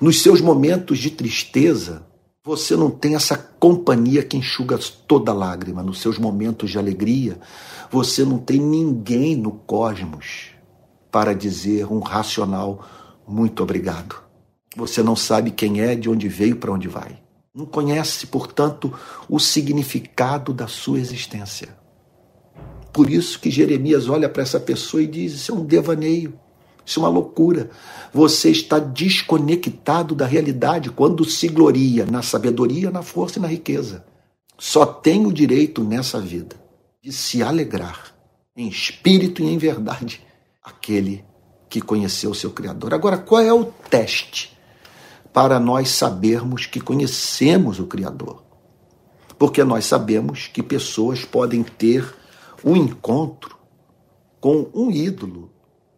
Nos 0.00 0.22
seus 0.22 0.40
momentos 0.40 0.98
de 0.98 1.10
tristeza, 1.10 2.06
você 2.44 2.74
não 2.74 2.90
tem 2.90 3.14
essa 3.14 3.36
companhia 3.36 4.22
que 4.22 4.36
enxuga 4.36 4.78
toda 5.06 5.32
lágrima. 5.32 5.82
Nos 5.82 6.00
seus 6.00 6.18
momentos 6.18 6.70
de 6.70 6.78
alegria, 6.78 7.38
você 7.90 8.24
não 8.24 8.38
tem 8.38 8.58
ninguém 8.58 9.36
no 9.36 9.52
cosmos 9.52 10.50
para 11.10 11.34
dizer 11.34 11.86
um 11.86 12.00
racional 12.00 12.84
muito 13.26 13.62
obrigado. 13.62 14.16
Você 14.76 15.02
não 15.02 15.14
sabe 15.14 15.50
quem 15.50 15.80
é, 15.80 15.94
de 15.94 16.08
onde 16.08 16.28
veio, 16.28 16.56
para 16.56 16.72
onde 16.72 16.88
vai. 16.88 17.20
Não 17.54 17.66
conhece, 17.66 18.26
portanto, 18.26 18.92
o 19.28 19.38
significado 19.38 20.52
da 20.52 20.66
sua 20.66 20.98
existência. 20.98 21.76
Por 22.92 23.10
isso 23.10 23.38
que 23.38 23.50
Jeremias 23.50 24.08
olha 24.08 24.28
para 24.28 24.42
essa 24.42 24.58
pessoa 24.58 25.02
e 25.02 25.06
diz: 25.06 25.34
Isso 25.34 25.52
é 25.52 25.54
um 25.54 25.64
devaneio, 25.64 26.38
isso 26.84 27.00
é 27.00 27.02
uma 27.02 27.08
loucura. 27.08 27.70
Você 28.12 28.50
está 28.50 28.78
desconectado 28.78 30.14
da 30.14 30.26
realidade 30.26 30.90
quando 30.90 31.24
se 31.24 31.48
gloria 31.48 32.04
na 32.04 32.22
sabedoria, 32.22 32.90
na 32.90 33.02
força 33.02 33.38
e 33.38 33.42
na 33.42 33.48
riqueza. 33.48 34.04
Só 34.58 34.84
tem 34.84 35.26
o 35.26 35.32
direito 35.32 35.82
nessa 35.82 36.20
vida 36.20 36.56
de 37.02 37.12
se 37.12 37.42
alegrar 37.42 38.14
em 38.56 38.68
espírito 38.68 39.42
e 39.42 39.46
em 39.46 39.58
verdade 39.58 40.20
aquele 40.62 41.24
que 41.68 41.80
conheceu 41.80 42.30
o 42.30 42.34
seu 42.34 42.50
Criador. 42.50 42.92
Agora, 42.92 43.16
qual 43.16 43.40
é 43.40 43.52
o 43.52 43.64
teste 43.64 44.56
para 45.32 45.58
nós 45.58 45.88
sabermos 45.88 46.66
que 46.66 46.80
conhecemos 46.80 47.80
o 47.80 47.86
Criador? 47.86 48.42
Porque 49.38 49.64
nós 49.64 49.86
sabemos 49.86 50.46
que 50.46 50.62
pessoas 50.62 51.24
podem 51.24 51.62
ter 51.62 52.14
um 52.64 52.76
encontro 52.76 53.58
com 54.40 54.68
um 54.74 54.90
ídolo 54.90 55.51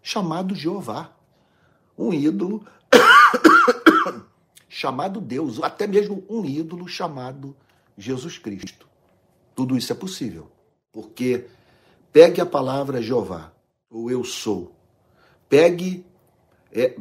chamado 0.05 0.55
Jeová, 0.55 1.11
um 1.97 2.13
ídolo 2.13 2.65
chamado 4.69 5.19
Deus, 5.19 5.59
ou 5.59 5.65
até 5.65 5.87
mesmo 5.87 6.23
um 6.29 6.45
ídolo 6.45 6.87
chamado 6.87 7.57
Jesus 7.97 8.37
Cristo. 8.37 8.87
Tudo 9.55 9.79
isso 9.79 9.93
é 9.93 9.97
possível, 9.97 10.53
porque 10.93 11.47
pegue 12.13 12.41
a 12.41 12.47
palavra 12.47 13.01
Jeová, 13.01 13.51
ou 13.91 14.11
eu 14.11 14.23
sou, 14.23 14.75
Pegue 15.49 16.05
é, 16.73 16.99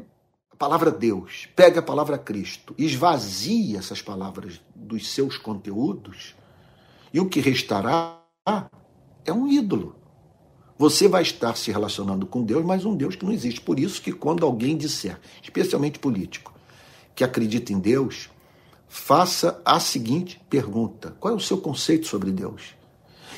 a 0.52 0.56
palavra 0.56 0.92
Deus, 0.92 1.48
pegue 1.56 1.80
a 1.80 1.82
palavra 1.82 2.18
Cristo, 2.18 2.76
esvazie 2.78 3.76
essas 3.76 4.02
palavras 4.02 4.62
dos 4.76 5.10
seus 5.10 5.38
conteúdos 5.38 6.36
e 7.12 7.20
o 7.20 7.28
que 7.28 7.40
restará 7.40 8.22
é 9.26 9.34
um 9.34 9.48
ídolo. 9.48 10.03
Você 10.78 11.08
vai 11.08 11.22
estar 11.22 11.56
se 11.56 11.72
relacionando 11.72 12.26
com 12.26 12.44
Deus, 12.44 12.66
mas 12.66 12.86
um 12.86 12.96
Deus 12.96 13.16
que 13.16 13.26
não 13.26 13.32
existe. 13.32 13.62
Por 13.62 13.80
isso 13.80 14.02
que 14.02 14.12
quando 14.12 14.46
alguém 14.46 14.76
disser, 14.76 15.20
especialmente 15.42 16.00
político, 16.00 16.54
que 17.16 17.24
acredita 17.24 17.72
em 17.72 17.80
Deus, 17.80 18.30
faça 18.88 19.62
a 19.64 19.80
seguinte 19.80 20.42
pergunta: 20.50 21.16
qual 21.20 21.34
é 21.34 21.38
o 21.38 21.40
seu 21.40 21.58
conceito 21.58 22.08
sobre 22.08 22.32
Deus? 22.32 22.76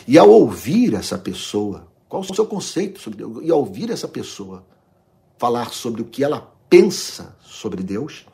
E 0.08 0.17
ao 0.17 0.30
ouvir 0.30 0.93
essa 0.93 1.17
pessoa, 1.17 1.88
qual 2.08 2.24
é 2.24 2.26
o 2.26 2.36
seu 2.36 2.45
conceito 2.45 3.00
sobre 3.00 3.17
Deus? 3.17 3.43
E 3.43 3.52
ao 3.52 3.60
ouvir 3.60 3.89
essa 3.89 4.08
pessoa 4.08 4.65
falar 5.38 5.71
sobre 5.71 6.02
o 6.02 6.06
que 6.06 6.24
ela 6.24 6.54
pensa 6.69 7.36
sobre 7.41 7.84
Deus, 7.84 8.26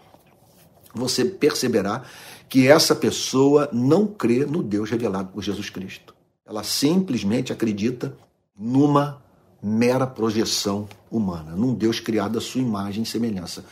você 0.94 1.26
perceberá 1.26 2.04
que 2.50 2.68
essa 2.68 2.96
pessoa 2.96 3.70
não 3.72 4.06
crê 4.06 4.46
no 4.46 4.62
Deus 4.62 4.90
revelado 4.90 5.30
por 5.32 5.42
Jesus 5.42 5.70
Cristo. 5.70 6.14
Ela 6.46 6.64
simplesmente 6.64 7.54
acredita 7.54 8.16
numa 8.58 9.22
mera 9.62 10.08
projeção 10.08 10.88
humana, 11.10 11.56
num 11.56 11.74
Deus 11.74 12.00
criado 12.00 12.38
à 12.38 12.42
sua 12.42 12.62
imagem 12.62 13.04
e 13.04 13.06
semelhança. 13.06 13.64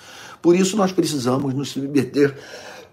Por 0.41 0.55
isso 0.55 0.77
nós 0.77 0.91
precisamos 0.91 1.53
nos 1.53 1.69
submeter 1.69 2.37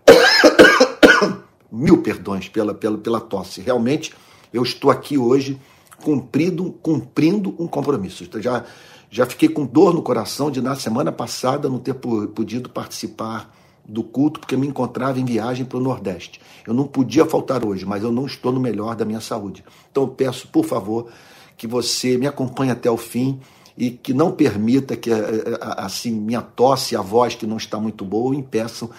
mil 1.70 2.02
perdões 2.02 2.48
pela, 2.48 2.72
pela, 2.72 2.98
pela 2.98 3.20
tosse. 3.20 3.60
Realmente, 3.60 4.14
eu 4.52 4.62
estou 4.62 4.90
aqui 4.90 5.18
hoje 5.18 5.60
cumprido, 6.02 6.72
cumprindo 6.82 7.54
um 7.58 7.66
compromisso. 7.66 8.24
Então, 8.24 8.40
já, 8.40 8.64
já 9.10 9.26
fiquei 9.26 9.48
com 9.48 9.66
dor 9.66 9.94
no 9.94 10.02
coração 10.02 10.50
de, 10.50 10.60
na 10.60 10.74
semana 10.74 11.12
passada, 11.12 11.68
não 11.68 11.78
ter 11.78 11.94
podido 11.94 12.70
participar 12.70 13.54
do 13.88 14.02
culto, 14.02 14.40
porque 14.40 14.56
me 14.56 14.66
encontrava 14.66 15.20
em 15.20 15.24
viagem 15.24 15.64
para 15.64 15.78
o 15.78 15.80
Nordeste. 15.80 16.40
Eu 16.66 16.74
não 16.74 16.86
podia 16.86 17.24
faltar 17.24 17.64
hoje, 17.64 17.86
mas 17.86 18.02
eu 18.02 18.10
não 18.10 18.26
estou 18.26 18.50
no 18.50 18.58
melhor 18.58 18.96
da 18.96 19.04
minha 19.04 19.20
saúde. 19.20 19.64
Então 19.90 20.02
eu 20.04 20.08
peço, 20.08 20.48
por 20.48 20.64
favor, 20.64 21.08
que 21.56 21.66
você 21.66 22.18
me 22.18 22.26
acompanhe 22.26 22.70
até 22.70 22.90
o 22.90 22.96
fim 22.96 23.40
e 23.76 23.90
que 23.90 24.14
não 24.14 24.32
permita 24.32 24.96
que 24.96 25.10
eh, 25.10 25.16
eh, 25.16 25.58
assim 25.60 26.12
minha 26.12 26.42
tosse 26.42 26.96
a 26.96 27.00
voz 27.00 27.34
que 27.34 27.46
não 27.46 27.56
está 27.56 27.78
muito 27.78 28.04
boa 28.04 28.34
impeçam 28.34 28.90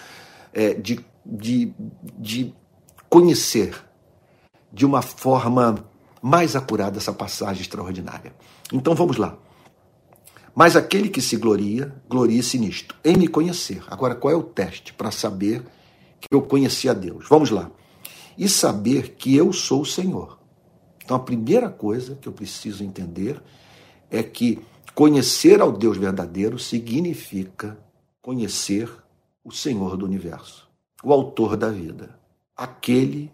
é, 0.52 0.74
de, 0.74 1.00
de, 1.24 1.72
de 2.18 2.54
conhecer 3.08 3.76
de 4.72 4.86
uma 4.86 5.02
forma 5.02 5.84
mais 6.22 6.54
acurada 6.54 6.98
essa 6.98 7.12
passagem 7.12 7.62
extraordinária. 7.62 8.32
Então 8.72 8.94
vamos 8.94 9.16
lá. 9.16 9.36
Mas 10.54 10.74
aquele 10.74 11.08
que 11.08 11.22
se 11.22 11.36
gloria, 11.36 11.94
glorie-se 12.08 12.58
nisto, 12.58 12.94
em 13.04 13.16
me 13.16 13.28
conhecer. 13.28 13.82
Agora, 13.86 14.14
qual 14.14 14.32
é 14.32 14.36
o 14.36 14.42
teste 14.42 14.92
para 14.92 15.10
saber 15.10 15.62
que 16.20 16.28
eu 16.32 16.42
conheci 16.42 16.88
a 16.88 16.94
Deus? 16.94 17.26
Vamos 17.28 17.50
lá. 17.50 17.70
E 18.36 18.48
saber 18.48 19.14
que 19.16 19.34
eu 19.36 19.52
sou 19.52 19.82
o 19.82 19.86
Senhor. 19.86 20.37
Então, 21.08 21.16
a 21.16 21.20
primeira 21.20 21.70
coisa 21.70 22.16
que 22.16 22.28
eu 22.28 22.32
preciso 22.34 22.84
entender 22.84 23.42
é 24.10 24.22
que 24.22 24.58
conhecer 24.94 25.58
ao 25.58 25.72
Deus 25.72 25.96
verdadeiro 25.96 26.58
significa 26.58 27.78
conhecer 28.20 28.92
o 29.42 29.50
Senhor 29.50 29.96
do 29.96 30.04
universo, 30.04 30.68
o 31.02 31.10
autor 31.10 31.56
da 31.56 31.70
vida, 31.70 32.20
aquele 32.54 33.32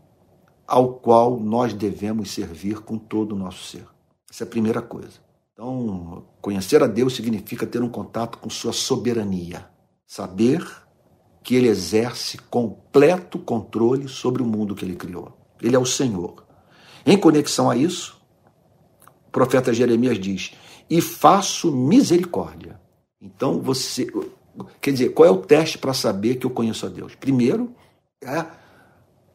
ao 0.69 0.95
qual 1.01 1.41
nós 1.41 1.75
devemos 1.75 2.31
servir 2.31 2.79
com 2.79 2.97
todo 2.97 3.33
o 3.33 3.37
nosso 3.37 3.65
ser. 3.65 3.85
Essa 4.31 4.45
é 4.45 4.47
a 4.47 4.51
primeira 4.51 4.81
coisa. 4.81 5.19
Então, 5.53 6.25
conhecer 6.41 6.81
a 6.81 6.87
Deus 6.87 7.17
significa 7.17 7.67
ter 7.67 7.83
um 7.83 7.89
contato 7.89 8.39
com 8.39 8.49
sua 8.49 8.73
soberania, 8.73 9.69
saber 10.07 10.65
que 11.43 11.57
ele 11.57 11.67
exerce 11.67 12.39
completo 12.39 13.37
controle 13.37 14.07
sobre 14.07 14.45
o 14.45 14.47
mundo 14.47 14.77
que 14.77 14.85
ele 14.85 14.95
criou. 14.95 15.37
Ele 15.61 15.75
é 15.75 15.79
o 15.79 15.85
Senhor. 15.85 16.44
Em 17.07 17.17
conexão 17.17 17.71
a 17.71 17.77
isso, 17.77 18.21
o 19.29 19.31
profeta 19.31 19.73
Jeremias 19.73 20.19
diz: 20.19 20.53
"E 20.89 21.01
faço 21.01 21.71
misericórdia". 21.71 22.81
Então, 23.21 23.61
você, 23.61 24.07
quer 24.81 24.93
dizer, 24.93 25.09
qual 25.11 25.27
é 25.27 25.31
o 25.31 25.39
teste 25.39 25.79
para 25.79 25.95
saber 25.95 26.37
que 26.37 26.47
eu 26.47 26.51
conheço 26.51 26.85
a 26.85 26.89
Deus? 26.89 27.15
Primeiro, 27.15 27.75
é 28.23 28.45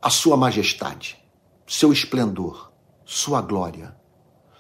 a 0.02 0.10
sua 0.10 0.38
majestade, 0.38 1.18
seu 1.68 1.92
esplendor, 1.92 2.72
sua 3.06 3.42
glória, 3.42 3.96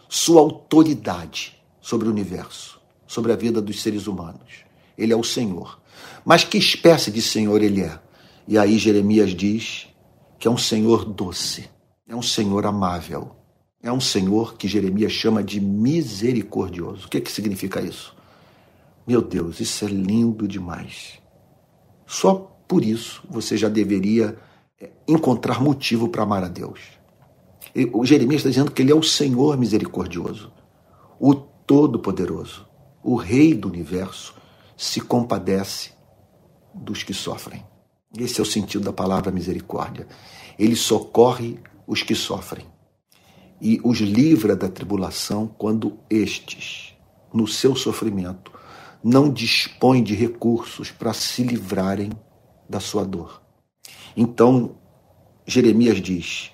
sua 0.08 0.42
autoridade 0.42 1.62
sobre 1.80 2.08
o 2.08 2.12
universo, 2.12 2.82
sobre 3.08 3.32
a 3.32 3.36
vida 3.36 3.62
dos 3.62 3.82
seres 3.82 4.08
humanos. 4.08 4.66
Ele 4.98 5.14
é 5.14 5.16
o 5.16 5.24
Senhor. 5.24 5.80
Mas 6.26 6.44
que 6.44 6.58
espécie 6.58 7.12
de 7.12 7.22
Senhor 7.22 7.62
ele 7.62 7.82
é? 7.82 8.00
E 8.48 8.58
aí 8.58 8.78
Jeremias 8.78 9.36
diz 9.36 9.88
que 10.40 10.48
é 10.48 10.52
um 10.52 10.58
Senhor 10.58 11.06
doce, 11.06 11.70
é 12.10 12.16
um 12.16 12.24
Senhor 12.24 12.66
amável, 12.66 13.36
é 13.82 13.92
um 13.92 14.02
Senhor 14.02 14.56
que 14.56 14.68
Jeremias 14.68 15.12
chama 15.12 15.44
de 15.44 15.62
misericordioso. 15.62 17.06
O 17.06 17.10
que, 17.10 17.22
que 17.22 17.32
significa 17.32 17.80
isso? 17.80 18.16
Meu 19.06 19.22
Deus, 19.22 19.60
isso 19.60 19.86
é 19.86 19.88
lindo 19.88 20.48
demais. 20.48 21.20
Só 22.08 22.34
por 22.68 22.84
isso 22.84 23.22
você 23.30 23.56
já 23.56 23.70
deveria 23.70 24.36
é, 24.82 24.90
encontrar 25.08 25.62
motivo 25.62 26.10
para 26.10 26.24
amar 26.24 26.44
a 26.44 26.48
Deus. 26.48 26.80
O 27.94 28.04
Jeremias 28.04 28.40
está 28.40 28.50
dizendo 28.50 28.72
que 28.72 28.82
ele 28.82 28.92
é 28.92 28.96
o 28.96 29.04
Senhor 29.04 29.56
misericordioso, 29.56 30.52
o 31.20 31.36
Todo-Poderoso, 31.36 32.68
o 33.04 33.16
Rei 33.16 33.54
do 33.54 33.68
universo, 33.68 34.34
se 34.76 35.00
compadece 35.00 35.92
dos 36.74 37.04
que 37.04 37.14
sofrem. 37.14 37.64
Esse 38.18 38.40
é 38.40 38.44
o 38.44 38.46
sentido 38.46 38.86
da 38.86 38.94
palavra 38.94 39.32
misericórdia. 39.32 40.08
Ele 40.58 40.76
socorre 40.76 41.60
os 41.90 42.04
que 42.04 42.14
sofrem 42.14 42.68
e 43.60 43.82
os 43.84 43.98
livra 43.98 44.56
da 44.56 44.70
tribulação 44.70 45.48
quando 45.48 45.98
estes, 46.08 46.94
no 47.34 47.48
seu 47.48 47.76
sofrimento, 47.76 48.52
não 49.04 49.28
dispõem 49.34 50.04
de 50.04 50.14
recursos 50.14 50.92
para 50.92 51.14
se 51.14 51.42
livrarem 51.42 52.12
da 52.70 52.80
sua 52.80 53.04
dor. 53.04 53.42
Então, 54.16 54.76
Jeremias 55.48 56.00
diz 56.00 56.52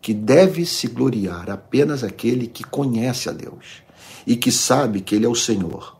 que 0.00 0.14
deve 0.14 0.64
se 0.64 0.86
gloriar 0.86 1.50
apenas 1.50 2.04
aquele 2.04 2.46
que 2.46 2.62
conhece 2.62 3.28
a 3.28 3.32
Deus 3.32 3.82
e 4.24 4.36
que 4.36 4.52
sabe 4.52 5.00
que 5.00 5.16
Ele 5.16 5.26
é 5.26 5.28
o 5.28 5.34
Senhor 5.34 5.98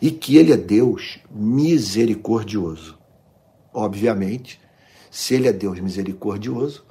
e 0.00 0.10
que 0.10 0.36
Ele 0.36 0.52
é 0.52 0.58
Deus 0.58 1.20
misericordioso. 1.30 2.98
Obviamente, 3.72 4.60
se 5.10 5.34
Ele 5.34 5.48
é 5.48 5.52
Deus 5.52 5.80
misericordioso, 5.80 6.87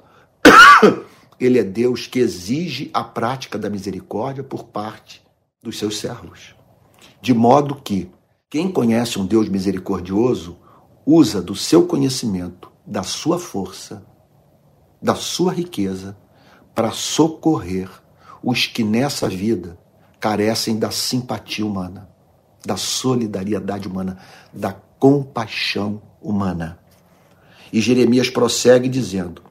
Ele 1.38 1.58
é 1.58 1.62
Deus 1.62 2.06
que 2.06 2.18
exige 2.18 2.90
a 2.92 3.04
prática 3.04 3.58
da 3.58 3.70
misericórdia 3.70 4.42
por 4.42 4.64
parte 4.64 5.22
dos 5.62 5.78
seus 5.78 5.98
servos. 5.98 6.54
De 7.20 7.32
modo 7.32 7.74
que 7.76 8.10
quem 8.50 8.70
conhece 8.70 9.18
um 9.18 9.26
Deus 9.26 9.48
misericordioso 9.48 10.58
usa 11.04 11.40
do 11.40 11.54
seu 11.54 11.86
conhecimento 11.86 12.70
da 12.86 13.02
sua 13.02 13.38
força, 13.38 14.02
da 15.00 15.14
sua 15.14 15.52
riqueza, 15.52 16.16
para 16.74 16.90
socorrer 16.90 17.90
os 18.42 18.66
que 18.66 18.82
nessa 18.82 19.28
vida 19.28 19.78
carecem 20.18 20.78
da 20.78 20.90
simpatia 20.90 21.66
humana, 21.66 22.08
da 22.64 22.76
solidariedade 22.76 23.86
humana, 23.86 24.18
da 24.52 24.72
compaixão 24.72 26.00
humana. 26.20 26.78
E 27.72 27.80
Jeremias 27.80 28.30
prossegue 28.30 28.88
dizendo: 28.88 29.42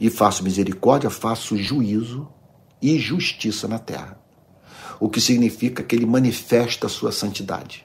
E 0.00 0.10
faço 0.10 0.42
misericórdia, 0.42 1.10
faço 1.10 1.56
juízo 1.56 2.28
e 2.80 2.98
justiça 2.98 3.68
na 3.68 3.78
terra. 3.78 4.18
O 5.00 5.08
que 5.08 5.20
significa 5.20 5.82
que 5.82 5.94
ele 5.94 6.06
manifesta 6.06 6.86
a 6.86 6.90
sua 6.90 7.12
santidade. 7.12 7.84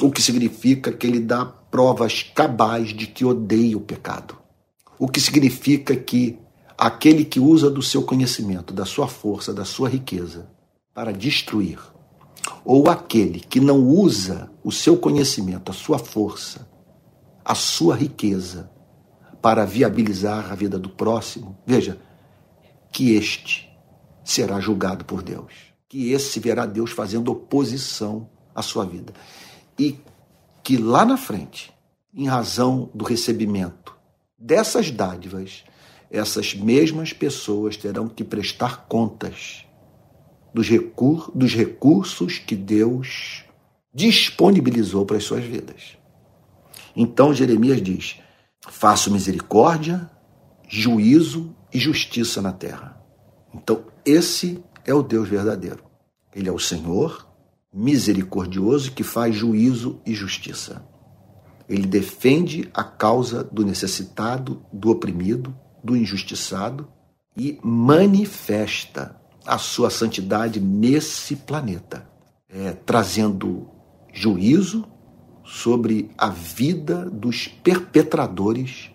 O 0.00 0.10
que 0.10 0.22
significa 0.22 0.92
que 0.92 1.06
ele 1.06 1.20
dá 1.20 1.44
provas 1.44 2.22
cabais 2.22 2.90
de 2.90 3.06
que 3.06 3.24
odeia 3.24 3.76
o 3.76 3.80
pecado. 3.80 4.36
O 4.98 5.08
que 5.08 5.20
significa 5.20 5.94
que 5.94 6.38
aquele 6.76 7.24
que 7.24 7.40
usa 7.40 7.70
do 7.70 7.82
seu 7.82 8.02
conhecimento, 8.02 8.72
da 8.72 8.84
sua 8.84 9.08
força, 9.08 9.52
da 9.52 9.64
sua 9.64 9.88
riqueza 9.88 10.48
para 10.94 11.12
destruir, 11.12 11.78
ou 12.64 12.88
aquele 12.88 13.40
que 13.40 13.60
não 13.60 13.78
usa 13.80 14.50
o 14.64 14.72
seu 14.72 14.96
conhecimento, 14.96 15.70
a 15.70 15.74
sua 15.74 15.98
força, 15.98 16.68
a 17.44 17.54
sua 17.54 17.96
riqueza 17.96 18.70
para 19.40 19.64
viabilizar 19.64 20.50
a 20.50 20.54
vida 20.54 20.78
do 20.78 20.88
próximo, 20.88 21.56
veja, 21.66 21.98
que 22.92 23.14
este 23.14 23.68
será 24.24 24.60
julgado 24.60 25.04
por 25.04 25.22
Deus, 25.22 25.52
que 25.88 26.12
esse 26.12 26.40
verá 26.40 26.66
Deus 26.66 26.90
fazendo 26.90 27.30
oposição 27.30 28.28
à 28.54 28.62
sua 28.62 28.84
vida. 28.84 29.12
E 29.78 29.98
que 30.62 30.76
lá 30.76 31.04
na 31.04 31.16
frente, 31.16 31.72
em 32.12 32.26
razão 32.26 32.90
do 32.92 33.04
recebimento 33.04 33.96
dessas 34.38 34.90
dádivas, 34.90 35.64
essas 36.10 36.54
mesmas 36.54 37.12
pessoas 37.12 37.76
terão 37.76 38.08
que 38.08 38.24
prestar 38.24 38.86
contas 38.88 39.64
dos, 40.52 40.68
recur 40.68 41.30
dos 41.34 41.54
recursos 41.54 42.38
que 42.38 42.56
Deus 42.56 43.44
disponibilizou 43.94 45.04
para 45.04 45.16
as 45.16 45.24
suas 45.24 45.44
vidas. 45.44 45.96
Então 46.94 47.32
Jeremias 47.32 47.80
diz: 47.82 48.16
faço 48.68 49.10
misericórdia, 49.10 50.10
juízo 50.68 51.54
e 51.72 51.78
justiça 51.78 52.40
na 52.40 52.52
terra. 52.52 53.00
Então, 53.54 53.84
esse 54.04 54.62
é 54.84 54.94
o 54.94 55.02
Deus 55.02 55.28
verdadeiro. 55.28 55.84
Ele 56.34 56.48
é 56.48 56.52
o 56.52 56.58
Senhor 56.58 57.26
misericordioso 57.72 58.92
que 58.92 59.02
faz 59.02 59.34
juízo 59.34 60.00
e 60.06 60.14
justiça. 60.14 60.84
Ele 61.68 61.86
defende 61.86 62.68
a 62.72 62.82
causa 62.82 63.44
do 63.44 63.64
necessitado, 63.64 64.62
do 64.72 64.90
oprimido, 64.90 65.54
do 65.84 65.96
injustiçado 65.96 66.88
e 67.36 67.58
manifesta 67.62 69.16
a 69.46 69.58
sua 69.58 69.90
santidade 69.90 70.60
nesse 70.60 71.36
planeta, 71.36 72.08
é, 72.48 72.72
trazendo 72.72 73.68
juízo 74.12 74.86
sobre 75.48 76.10
a 76.18 76.28
vida 76.28 77.08
dos 77.08 77.48
perpetradores 77.48 78.90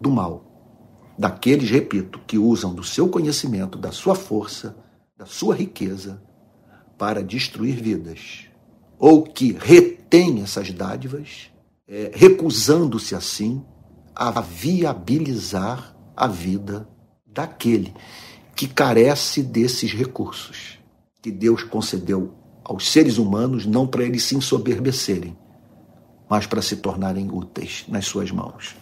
do 0.00 0.08
mal. 0.08 0.44
Daqueles, 1.18 1.68
repito, 1.68 2.20
que 2.24 2.38
usam 2.38 2.72
do 2.72 2.84
seu 2.84 3.08
conhecimento, 3.08 3.76
da 3.76 3.90
sua 3.90 4.14
força, 4.14 4.76
da 5.18 5.26
sua 5.26 5.56
riqueza 5.56 6.22
para 6.96 7.24
destruir 7.24 7.74
vidas, 7.74 8.44
ou 8.96 9.24
que 9.24 9.52
retém 9.52 10.42
essas 10.42 10.70
dádivas, 10.70 11.50
é, 11.88 12.12
recusando-se 12.14 13.16
assim 13.16 13.64
a 14.14 14.40
viabilizar 14.40 15.96
a 16.16 16.28
vida 16.28 16.88
daquele 17.26 17.92
que 18.54 18.68
carece 18.68 19.42
desses 19.42 19.92
recursos 19.92 20.78
que 21.20 21.32
Deus 21.32 21.64
concedeu 21.64 22.32
aos 22.62 22.90
seres 22.90 23.18
humanos, 23.18 23.66
não 23.66 23.86
para 23.86 24.04
eles 24.04 24.22
se 24.22 24.36
ensoberbecerem, 24.36 25.36
mas 26.28 26.46
para 26.46 26.62
se 26.62 26.76
tornarem 26.76 27.30
úteis 27.30 27.84
nas 27.88 28.06
suas 28.06 28.30
mãos. 28.30 28.74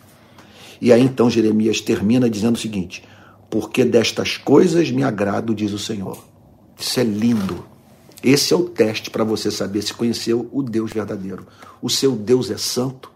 E 0.80 0.92
aí 0.92 1.02
então 1.02 1.30
Jeremias 1.30 1.80
termina 1.80 2.28
dizendo 2.28 2.56
o 2.56 2.60
seguinte: 2.60 3.04
Porque 3.50 3.84
destas 3.84 4.36
coisas 4.36 4.90
me 4.90 5.02
agrado, 5.02 5.54
diz 5.54 5.72
o 5.72 5.78
Senhor. 5.78 6.22
Isso 6.78 7.00
é 7.00 7.04
lindo. 7.04 7.64
Esse 8.22 8.54
é 8.54 8.56
o 8.56 8.64
teste 8.64 9.10
para 9.10 9.22
você 9.22 9.50
saber 9.50 9.82
se 9.82 9.92
conheceu 9.92 10.48
o 10.52 10.62
Deus 10.62 10.92
verdadeiro. 10.92 11.46
O 11.80 11.90
seu 11.90 12.12
Deus 12.12 12.50
é 12.50 12.56
santo. 12.56 13.12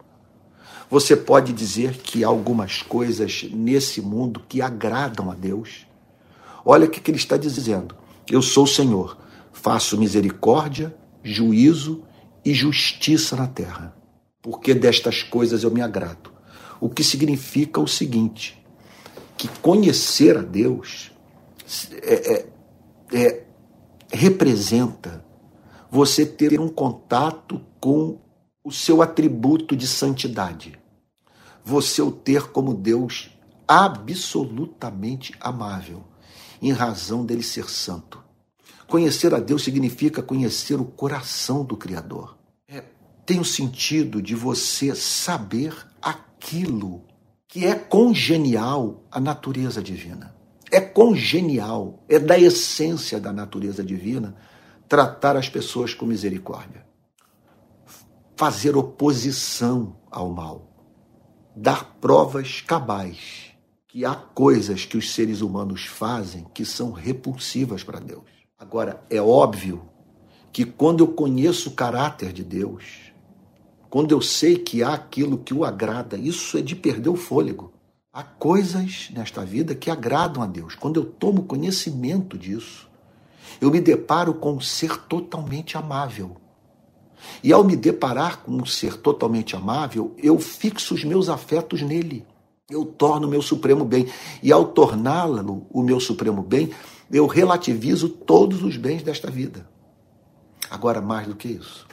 Você 0.90 1.16
pode 1.16 1.52
dizer 1.52 1.96
que 1.98 2.24
há 2.24 2.28
algumas 2.28 2.82
coisas 2.82 3.46
nesse 3.52 4.00
mundo 4.00 4.42
que 4.48 4.62
agradam 4.62 5.30
a 5.30 5.34
Deus. 5.34 5.86
Olha 6.64 6.86
o 6.86 6.90
que 6.90 7.10
ele 7.10 7.18
está 7.18 7.36
dizendo. 7.36 7.94
Eu 8.30 8.42
sou 8.42 8.64
o 8.64 8.68
Senhor, 8.68 9.16
faço 9.52 9.98
misericórdia, 9.98 10.94
juízo 11.22 12.02
e 12.44 12.54
justiça 12.54 13.36
na 13.36 13.46
terra, 13.46 13.94
porque 14.43 14.74
destas 14.74 15.22
coisas 15.22 15.62
eu 15.62 15.70
me 15.70 15.80
agrado. 15.80 16.32
O 16.80 16.89
que 16.89 17.03
significa 17.03 17.80
o 17.80 17.89
seguinte: 17.89 18.62
que 19.36 19.49
conhecer 19.61 20.36
a 20.36 20.43
Deus 20.43 21.11
é, 22.03 22.34
é, 22.34 22.47
é, 23.12 23.45
representa 24.11 25.24
você 25.91 26.24
ter 26.24 26.61
um 26.61 26.68
contato 26.68 27.61
com 27.80 28.18
o 28.64 28.72
seu 28.72 29.03
atributo 29.03 29.76
de 29.76 29.86
santidade. 29.86 30.78
Você 31.64 32.01
o 32.01 32.11
ter 32.11 32.51
como 32.51 32.74
Deus 32.74 33.30
absolutamente 33.66 35.34
amável 35.41 36.05
em 36.61 36.72
razão 36.72 37.24
dele 37.24 37.43
ser 37.43 37.68
santo. 37.68 38.22
Conhecer 38.86 39.34
a 39.34 39.39
Deus 39.39 39.62
significa 39.62 40.22
conhecer 40.22 40.80
o 40.80 40.84
coração 40.84 41.62
do 41.62 41.76
Criador. 41.76 42.38
Tem 43.28 43.38
o 43.38 43.44
sentido 43.44 44.22
de 44.22 44.34
você 44.34 44.94
saber 44.94 45.76
aquilo 46.00 47.04
que 47.46 47.66
é 47.66 47.74
congenial 47.74 49.04
à 49.10 49.20
natureza 49.20 49.82
divina. 49.82 50.34
É 50.70 50.80
congenial, 50.80 52.02
é 52.08 52.18
da 52.18 52.38
essência 52.38 53.20
da 53.20 53.30
natureza 53.30 53.84
divina 53.84 54.34
tratar 54.88 55.36
as 55.36 55.46
pessoas 55.46 55.92
com 55.92 56.06
misericórdia. 56.06 56.86
Fazer 58.34 58.74
oposição 58.78 59.98
ao 60.10 60.30
mal. 60.30 60.66
Dar 61.54 61.98
provas 62.00 62.62
cabais 62.62 63.52
que 63.88 64.06
há 64.06 64.14
coisas 64.14 64.86
que 64.86 64.96
os 64.96 65.12
seres 65.12 65.42
humanos 65.42 65.84
fazem 65.84 66.46
que 66.54 66.64
são 66.64 66.92
repulsivas 66.92 67.84
para 67.84 68.00
Deus. 68.00 68.24
Agora, 68.58 69.04
é 69.10 69.20
óbvio 69.20 69.86
que 70.50 70.64
quando 70.64 71.04
eu 71.04 71.08
conheço 71.08 71.68
o 71.68 71.74
caráter 71.74 72.32
de 72.32 72.42
Deus, 72.42 73.07
quando 73.91 74.12
eu 74.12 74.20
sei 74.20 74.57
que 74.57 74.82
há 74.82 74.95
aquilo 74.95 75.39
que 75.39 75.55
o 75.55 75.64
agrada, 75.64 76.16
isso 76.16 76.59
é 76.59 76.62
de 76.62 76.76
perder 76.76 77.09
o 77.09 77.16
fôlego. 77.16 77.72
Há 78.12 78.22
coisas 78.22 79.11
nesta 79.12 79.45
vida 79.45 79.74
que 79.74 79.91
agradam 79.91 80.43
a 80.43 80.47
Deus. 80.47 80.74
Quando 80.74 81.01
eu 81.01 81.05
tomo 81.05 81.45
conhecimento 81.45 82.36
disso, 82.36 82.89
eu 83.61 83.70
me 83.70 83.80
deparo 83.80 84.34
com 84.34 84.55
um 84.55 84.61
ser 84.61 84.97
totalmente 85.05 85.76
amável. 85.76 86.36
E 87.43 87.53
ao 87.53 87.64
me 87.64 87.76
deparar 87.76 88.43
com 88.43 88.53
um 88.53 88.66
ser 88.66 88.97
totalmente 88.97 89.57
amável, 89.57 90.14
eu 90.18 90.39
fixo 90.39 90.95
os 90.95 91.05
meus 91.05 91.28
afetos 91.28 91.82
nele 91.82 92.26
eu 92.70 92.84
torno 92.84 93.26
o 93.26 93.30
meu 93.30 93.41
supremo 93.41 93.82
bem. 93.82 94.07
E 94.43 94.53
ao 94.53 94.66
torná-lo 94.66 95.66
o 95.70 95.82
meu 95.82 95.99
supremo 95.99 96.43
bem, 96.43 96.70
eu 97.11 97.26
relativizo 97.26 98.11
todos 98.11 98.62
os 98.62 98.76
bens 98.76 99.03
desta 99.03 99.30
vida. 99.30 99.66
Agora, 100.70 101.01
mais 101.01 101.26
do 101.26 101.34
que 101.34 101.49
isso, 101.49 101.88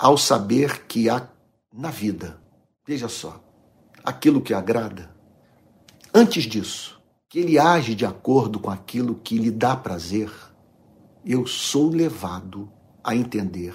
ao 0.00 0.16
saber 0.16 0.86
que 0.86 1.10
há 1.10 1.28
na 1.70 1.90
vida, 1.90 2.40
veja 2.86 3.06
só, 3.06 3.38
aquilo 4.02 4.40
que 4.40 4.54
agrada, 4.54 5.14
antes 6.14 6.44
disso, 6.44 6.98
que 7.28 7.38
ele 7.38 7.58
age 7.58 7.94
de 7.94 8.06
acordo 8.06 8.58
com 8.58 8.70
aquilo 8.70 9.16
que 9.16 9.36
lhe 9.36 9.50
dá 9.50 9.76
prazer, 9.76 10.32
eu 11.22 11.46
sou 11.46 11.90
levado 11.90 12.72
a 13.04 13.14
entender 13.14 13.74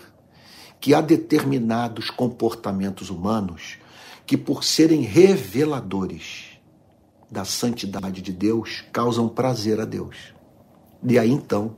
que 0.80 0.96
há 0.96 1.00
determinados 1.00 2.10
comportamentos 2.10 3.12
humanos 3.12 3.78
que, 4.26 4.36
por 4.36 4.64
serem 4.64 5.02
reveladores 5.02 6.60
da 7.30 7.46
santidade 7.46 8.24
de 8.24 8.34
Deus, 8.34 8.84
causam 8.92 9.30
prazer 9.30 9.80
a 9.80 9.86
Deus. 9.86 10.34
E 11.08 11.20
aí 11.20 11.30
então, 11.30 11.78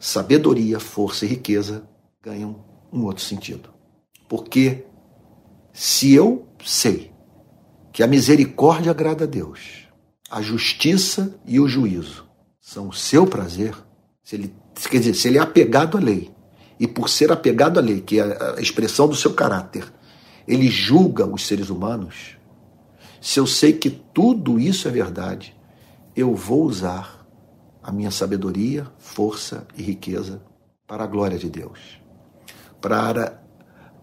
sabedoria, 0.00 0.80
força 0.80 1.26
e 1.26 1.28
riqueza 1.28 1.86
ganham 2.22 2.64
um 2.90 3.04
outro 3.04 3.22
sentido. 3.22 3.71
Porque 4.32 4.86
se 5.74 6.14
eu 6.14 6.48
sei 6.64 7.12
que 7.92 8.02
a 8.02 8.06
misericórdia 8.06 8.90
agrada 8.90 9.24
a 9.24 9.26
Deus, 9.26 9.86
a 10.30 10.40
justiça 10.40 11.38
e 11.44 11.60
o 11.60 11.68
juízo 11.68 12.26
são 12.58 12.88
o 12.88 12.94
seu 12.94 13.26
prazer, 13.26 13.76
se 14.24 14.36
ele, 14.36 14.54
quer 14.88 15.00
dizer, 15.00 15.12
se 15.12 15.28
ele 15.28 15.36
é 15.36 15.40
apegado 15.42 15.98
à 15.98 16.00
lei, 16.00 16.30
e 16.80 16.86
por 16.86 17.10
ser 17.10 17.30
apegado 17.30 17.78
à 17.78 17.82
lei, 17.82 18.00
que 18.00 18.20
é 18.20 18.54
a 18.56 18.58
expressão 18.58 19.06
do 19.06 19.14
seu 19.14 19.34
caráter, 19.34 19.84
ele 20.48 20.68
julga 20.68 21.26
os 21.26 21.46
seres 21.46 21.68
humanos, 21.68 22.38
se 23.20 23.38
eu 23.38 23.46
sei 23.46 23.74
que 23.74 23.90
tudo 23.90 24.58
isso 24.58 24.88
é 24.88 24.90
verdade, 24.90 25.54
eu 26.16 26.34
vou 26.34 26.64
usar 26.64 27.26
a 27.82 27.92
minha 27.92 28.10
sabedoria, 28.10 28.86
força 28.96 29.66
e 29.76 29.82
riqueza 29.82 30.42
para 30.86 31.04
a 31.04 31.06
glória 31.06 31.36
de 31.36 31.50
Deus, 31.50 32.00
para, 32.80 33.41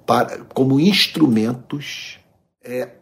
para 0.10 0.44
como 0.46 0.80
instrumentos 0.80 2.18
é, 2.64 2.96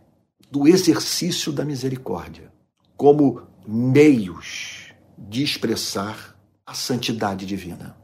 do 0.51 0.67
exercício 0.67 1.53
da 1.53 1.63
misericórdia, 1.63 2.51
como 2.97 3.43
meios 3.65 4.91
de 5.17 5.41
expressar 5.41 6.37
a 6.65 6.73
santidade 6.73 7.45
divina. 7.45 7.95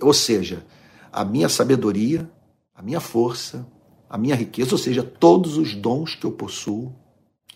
Ou 0.00 0.14
seja, 0.14 0.64
a 1.10 1.24
minha 1.24 1.48
sabedoria, 1.48 2.30
a 2.72 2.80
minha 2.80 3.00
força, 3.00 3.66
a 4.08 4.16
minha 4.16 4.36
riqueza, 4.36 4.70
ou 4.70 4.78
seja, 4.78 5.02
todos 5.02 5.56
os 5.56 5.74
dons 5.74 6.14
que 6.14 6.24
eu 6.24 6.30
possuo, 6.30 6.94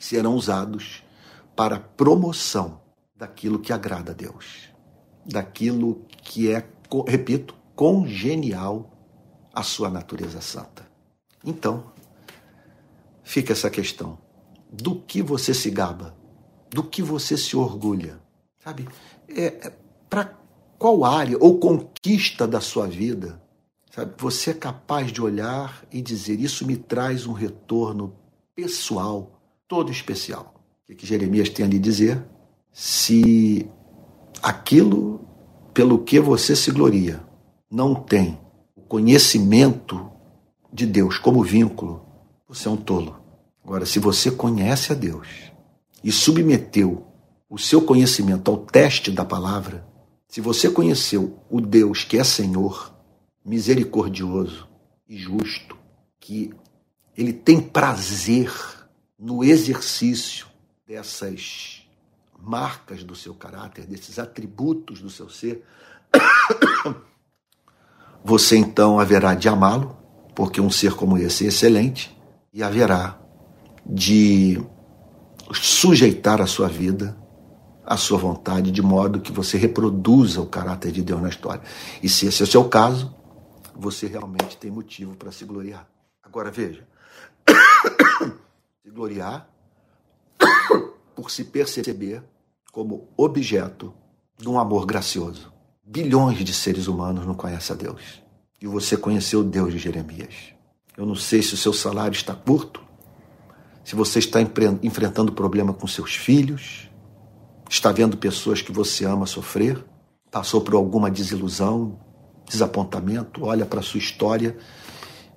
serão 0.01 0.35
usados 0.35 1.05
para 1.55 1.77
a 1.77 1.81
promoção 1.81 2.81
daquilo 3.14 3.61
que 3.61 3.73
agrada 3.73 4.11
a 4.11 4.14
Deus, 4.14 4.69
daquilo 5.25 6.05
que 6.25 6.51
é, 6.51 6.69
repito, 7.07 7.55
congenial 7.77 8.95
à 9.57 9.63
sua 9.63 9.91
natureza 9.91 10.41
santa. 10.41 10.87
Então, 11.45 11.91
fica 13.25 13.53
essa 13.53 13.71
questão: 13.71 14.19
do 14.71 15.01
que 15.01 15.23
você 15.23 15.53
se 15.53 15.71
gaba? 15.71 16.15
Do 16.71 16.85
que 16.85 17.03
você 17.03 17.37
se 17.37 17.57
orgulha? 17.57 18.21
Sabe? 18.63 18.87
É, 19.29 19.47
é 19.47 19.73
para 20.09 20.39
qual 20.79 21.05
área 21.05 21.37
ou 21.41 21.59
conquista 21.59 22.47
da 22.47 22.61
sua 22.61 22.87
vida 22.87 23.41
Sabe? 23.97 24.13
Você 24.19 24.51
é 24.51 24.55
capaz 24.55 25.11
de 25.11 25.23
olhar 25.23 25.83
e 25.91 26.03
dizer: 26.03 26.39
Isso 26.39 26.67
me 26.67 26.77
traz 26.77 27.27
um 27.27 27.33
retorno 27.33 28.15
pessoal, 28.55 29.41
todo 29.67 29.91
especial. 29.91 30.55
O 30.89 30.95
que 30.95 31.07
Jeremias 31.07 31.49
tem 31.49 31.65
a 31.65 31.69
lhe 31.69 31.79
dizer? 31.79 32.23
Se 32.71 33.67
aquilo 34.43 35.27
pelo 35.73 36.05
que 36.05 36.21
você 36.21 36.55
se 36.55 36.71
gloria 36.71 37.25
não 37.71 37.95
tem 37.95 38.39
conhecimento 38.89 40.11
de 40.72 40.87
Deus 40.87 41.18
como 41.18 41.43
vínculo, 41.43 42.05
você 42.49 42.68
é 42.68 42.70
um 42.70 42.76
tolo. 42.76 43.20
Agora, 43.64 43.84
se 43.84 43.99
você 43.99 44.30
conhece 44.30 44.93
a 44.93 44.95
Deus 44.95 45.26
e 46.03 46.12
submeteu 46.12 47.07
o 47.49 47.59
seu 47.59 47.82
conhecimento 47.82 48.51
ao 48.51 48.59
teste 48.59 49.11
da 49.11 49.24
palavra, 49.24 49.87
se 50.28 50.41
você 50.41 50.70
conheceu 50.70 51.39
o 51.49 51.61
Deus 51.61 52.05
que 52.05 52.18
é 52.18 52.24
Senhor, 52.24 52.95
misericordioso 53.45 54.68
e 55.09 55.16
justo, 55.16 55.76
que 56.20 56.53
ele 57.16 57.32
tem 57.32 57.61
prazer 57.61 58.53
no 59.18 59.43
exercício 59.43 60.47
dessas 60.87 61.82
marcas 62.39 63.03
do 63.03 63.16
seu 63.16 63.34
caráter, 63.34 63.87
desses 63.87 64.18
atributos 64.18 65.01
do 65.01 65.09
seu 65.09 65.28
ser, 65.28 65.64
você 68.25 68.57
então 68.57 68.99
haverá 68.99 69.35
de 69.35 69.49
amá-lo, 69.49 69.97
porque 70.35 70.61
um 70.61 70.71
ser 70.71 70.95
como 70.95 71.17
esse 71.19 71.45
é 71.45 71.49
excelente, 71.49 72.17
e 72.53 72.62
haverá 72.62 73.19
de 73.85 74.61
sujeitar 75.53 76.41
a 76.41 76.47
sua 76.47 76.69
vida 76.69 77.17
à 77.85 77.97
sua 77.97 78.19
vontade, 78.19 78.73
de 78.73 78.83
modo 78.83 79.21
que 79.21 79.31
você 79.31 79.57
reproduza 79.57 80.41
o 80.41 80.47
caráter 80.47 80.91
de 80.91 81.03
Deus 81.03 81.23
na 81.23 81.29
história. 81.29 81.62
E 82.03 82.09
se 82.09 82.27
esse 82.27 82.43
é 82.43 82.45
o 82.45 82.49
seu 82.49 82.64
caso, 82.69 83.14
você 83.75 84.09
realmente 84.09 84.57
tem 84.57 84.71
motivo 84.71 85.14
para 85.14 85.31
se 85.31 85.45
gloriar. 85.45 85.89
Agora 86.23 86.51
veja, 86.51 86.87
se 88.83 88.91
gloriar 88.91 89.49
por 91.14 91.31
se 91.31 91.45
perceber 91.45 92.23
como 92.73 93.09
objeto 93.17 93.95
de 94.37 94.49
um 94.49 94.59
amor 94.59 94.85
gracioso. 94.85 95.53
Bilhões 95.89 96.45
de 96.45 96.53
seres 96.53 96.89
humanos 96.89 97.24
não 97.24 97.34
conhecem 97.34 97.72
a 97.72 97.78
Deus. 97.78 98.20
E 98.61 98.66
você 98.66 98.97
conheceu 98.97 99.41
o 99.41 99.45
Deus 99.45 99.72
de 99.72 99.78
Jeremias. 99.78 100.34
Eu 100.97 101.07
não 101.07 101.14
sei 101.14 101.41
se 101.43 101.55
o 101.55 101.57
seu 101.57 101.72
salário 101.72 102.12
está 102.12 102.34
curto, 102.34 102.82
se 103.84 103.95
você 103.95 104.18
está 104.18 104.41
enfrentando 104.82 105.30
problema 105.30 105.72
com 105.72 105.87
seus 105.87 106.16
filhos, 106.16 106.91
está 107.70 107.93
vendo 107.93 108.16
pessoas 108.16 108.61
que 108.61 108.72
você 108.72 109.05
ama 109.05 109.26
sofrer, 109.26 109.84
passou 110.28 110.61
por 110.61 110.74
alguma 110.74 111.09
desilusão, 111.09 111.97
desapontamento, 112.49 113.45
olha 113.45 113.64
para 113.64 113.78
a 113.78 113.82
sua 113.84 113.99
história 113.99 114.57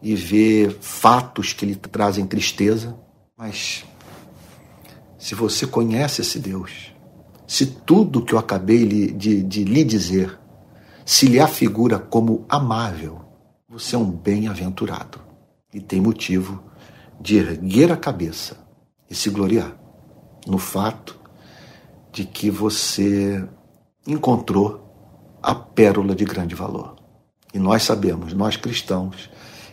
e 0.01 0.15
vê 0.15 0.75
fatos 0.81 1.53
que 1.53 1.63
lhe 1.63 1.75
trazem 1.75 2.25
tristeza, 2.25 2.97
mas 3.37 3.85
se 5.15 5.35
você 5.35 5.67
conhece 5.67 6.21
esse 6.21 6.39
Deus, 6.39 6.91
se 7.45 7.67
tudo 7.67 8.25
que 8.25 8.33
eu 8.33 8.39
acabei 8.39 9.11
de, 9.11 9.43
de 9.43 9.63
lhe 9.63 9.83
dizer 9.83 10.38
se 11.09 11.25
lhe 11.25 11.39
afigura 11.39 11.97
como 11.97 12.45
amável, 12.47 13.21
você 13.67 13.95
é 13.95 13.97
um 13.97 14.11
bem-aventurado 14.11 15.19
e 15.73 15.81
tem 15.81 15.99
motivo 15.99 16.63
de 17.19 17.37
erguer 17.37 17.91
a 17.91 17.97
cabeça 17.97 18.63
e 19.09 19.15
se 19.15 19.31
gloriar 19.31 19.75
no 20.45 20.59
fato 20.59 21.19
de 22.11 22.25
que 22.25 22.51
você 22.51 23.43
encontrou 24.05 24.87
a 25.41 25.55
pérola 25.55 26.13
de 26.13 26.25
grande 26.25 26.53
valor. 26.53 26.95
E 27.55 27.57
nós 27.57 27.81
sabemos, 27.81 28.31
nós 28.33 28.55
cristãos, 28.55 29.31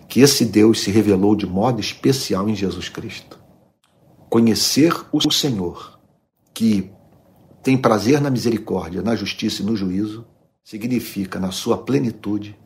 que 0.09 0.21
esse 0.21 0.43
Deus 0.43 0.81
se 0.81 0.91
revelou 0.91 1.37
de 1.37 1.47
modo 1.47 1.83
especial 1.83 2.49
em 2.49 2.55
Jesus 2.55 2.89
Cristo. 2.89 3.39
Conhecer 4.31 4.95
o 5.13 5.31
Senhor, 5.31 6.01
que 6.55 6.91
tem 7.63 7.77
prazer 7.77 8.23
na 8.23 8.31
misericórdia, 8.31 9.03
na 9.03 9.15
justiça 9.15 9.61
e 9.61 9.67
no 9.67 9.77
juízo, 9.77 10.27
significa, 10.67 11.39
na 11.39 11.53
sua 11.53 11.79
plenitude, 11.79 12.59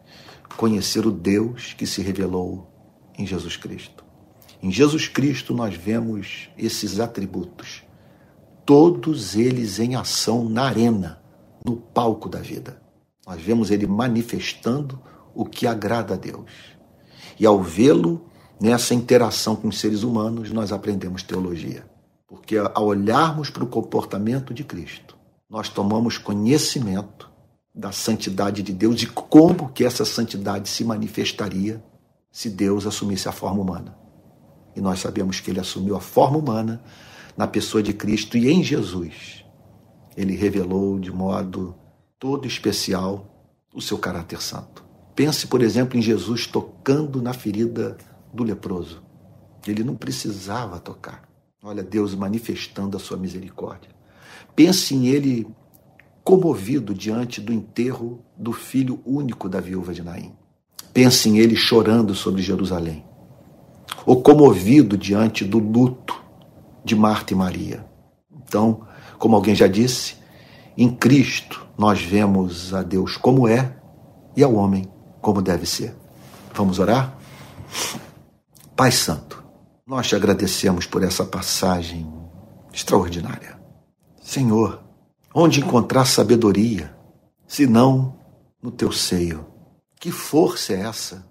conhecer 0.57 1.07
o 1.07 1.11
Deus 1.11 1.75
que 1.75 1.87
se 1.87 2.01
revelou 2.01 2.67
em 3.19 3.27
Jesus 3.27 3.59
Cristo. 3.59 4.03
Em 4.63 4.73
Jesus 4.73 5.07
Cristo 5.07 5.53
nós 5.53 5.75
vemos 5.75 6.49
esses 6.57 6.99
atributos, 6.99 7.83
todos 8.65 9.37
eles 9.37 9.79
em 9.79 9.97
ação 9.97 10.49
na 10.49 10.63
arena, 10.63 11.23
no 11.63 11.77
palco 11.77 12.27
da 12.27 12.39
vida. 12.39 12.81
Nós 13.27 13.43
vemos 13.43 13.71
ele 13.71 13.87
manifestando 13.87 14.99
o 15.35 15.45
que 15.45 15.67
agrada 15.67 16.15
a 16.15 16.17
Deus. 16.17 16.51
E 17.39 17.45
ao 17.45 17.63
vê-lo 17.63 18.25
nessa 18.59 18.95
interação 18.95 19.55
com 19.55 19.69
os 19.69 19.79
seres 19.79 20.05
humanos, 20.05 20.51
nós 20.51 20.73
aprendemos 20.73 21.23
teologia. 21.23 21.85
Porque 22.27 22.57
ao 22.57 22.87
olharmos 22.87 23.51
para 23.51 23.65
o 23.65 23.69
comportamento 23.69 24.55
de 24.55 24.65
Cristo, 24.65 25.19
nós 25.51 25.69
tomamos 25.69 26.17
conhecimento 26.17 27.30
da 27.81 27.91
santidade 27.91 28.63
de 28.63 28.75
Deus 28.75 29.03
e 29.03 29.07
como 29.07 29.71
que 29.71 29.85
essa 29.85 30.05
santidade 30.05 30.69
se 30.69 30.85
manifestaria 30.85 31.83
se 32.31 32.51
Deus 32.51 32.87
assumisse 32.87 33.27
a 33.27 33.33
forma 33.33 33.63
humana. 33.63 33.97
E 34.77 34.81
nós 34.83 35.01
sabemos 35.01 35.41
que 35.41 35.51
ele 35.51 35.59
assumiu 35.59 35.97
a 35.97 36.01
forma 36.01 36.37
humana 36.37 36.83
na 37.37 37.47
pessoa 37.47 37.83
de 37.83 37.95
Cristo 37.95 38.37
e 38.37 38.51
em 38.51 38.63
Jesus. 38.63 39.45
Ele 40.15 40.37
revelou 40.37 40.99
de 40.99 41.11
modo 41.11 41.75
todo 42.19 42.47
especial 42.47 43.27
o 43.75 43.81
seu 43.81 43.97
caráter 43.97 44.43
santo. 44.43 44.85
Pense, 45.17 45.47
por 45.47 45.63
exemplo, 45.63 45.99
em 45.99 46.03
Jesus 46.03 46.47
tocando 46.47 47.23
na 47.23 47.33
ferida 47.33 47.97
do 48.33 48.45
leproso. 48.45 49.03
Ele 49.67 49.83
não 49.83 49.97
precisava 49.97 50.79
tocar. 50.79 51.27
Olha, 51.63 51.83
Deus 51.83 52.15
manifestando 52.15 52.97
a 52.97 53.01
sua 53.01 53.17
misericórdia. 53.17 53.91
Pense 54.55 54.95
em 54.95 55.07
ele 55.07 55.47
comovido 56.23 56.95
diante 56.95 57.41
do 57.41 57.53
enterro 57.53 58.25
do 58.37 58.53
filho 58.53 59.01
único 59.05 59.49
da 59.49 59.61
viúva 59.61 59.93
de 59.93 60.03
Naim. 60.03 60.33
Pense 60.93 61.29
em 61.29 61.39
ele 61.39 61.57
chorando 61.57 62.15
sobre 62.15 62.43
Jerusalém. 62.43 63.05
Ou 64.05 64.23
comovido 64.23 64.97
diante 64.97 65.45
do 65.45 65.59
luto 65.59 66.21
de 66.85 66.95
Marta 66.97 67.33
e 67.33 67.37
Maria. 67.37 67.85
Então, 68.33 68.87
como 69.19 69.37
alguém 69.37 69.55
já 69.55 69.67
disse, 69.67 70.17
em 70.77 70.91
Cristo 70.91 71.67
nós 71.77 72.01
vemos 72.01 72.75
a 72.75 72.83
Deus 72.83 73.17
como 73.17 73.47
é 73.47 73.77
e 74.37 74.43
ao 74.43 74.55
homem 74.55 74.91
como 75.21 75.43
deve 75.43 75.67
ser. 75.67 75.95
Vamos 76.55 76.79
orar? 76.79 77.17
Pai 78.75 78.91
Santo, 78.91 79.45
nós 79.87 80.09
te 80.09 80.17
agradecemos 80.17 80.87
por 80.87 81.03
essa 81.03 81.25
passagem 81.25 82.11
extraordinária. 82.73 83.59
Senhor, 84.23 84.80
Onde 85.33 85.61
encontrar 85.61 86.07
sabedoria, 86.07 86.93
se 87.47 87.65
não 87.65 88.19
no 88.61 88.71
teu 88.73 88.91
seio? 88.91 89.47
Que 90.01 90.11
força 90.11 90.73
é 90.73 90.81
essa 90.81 91.25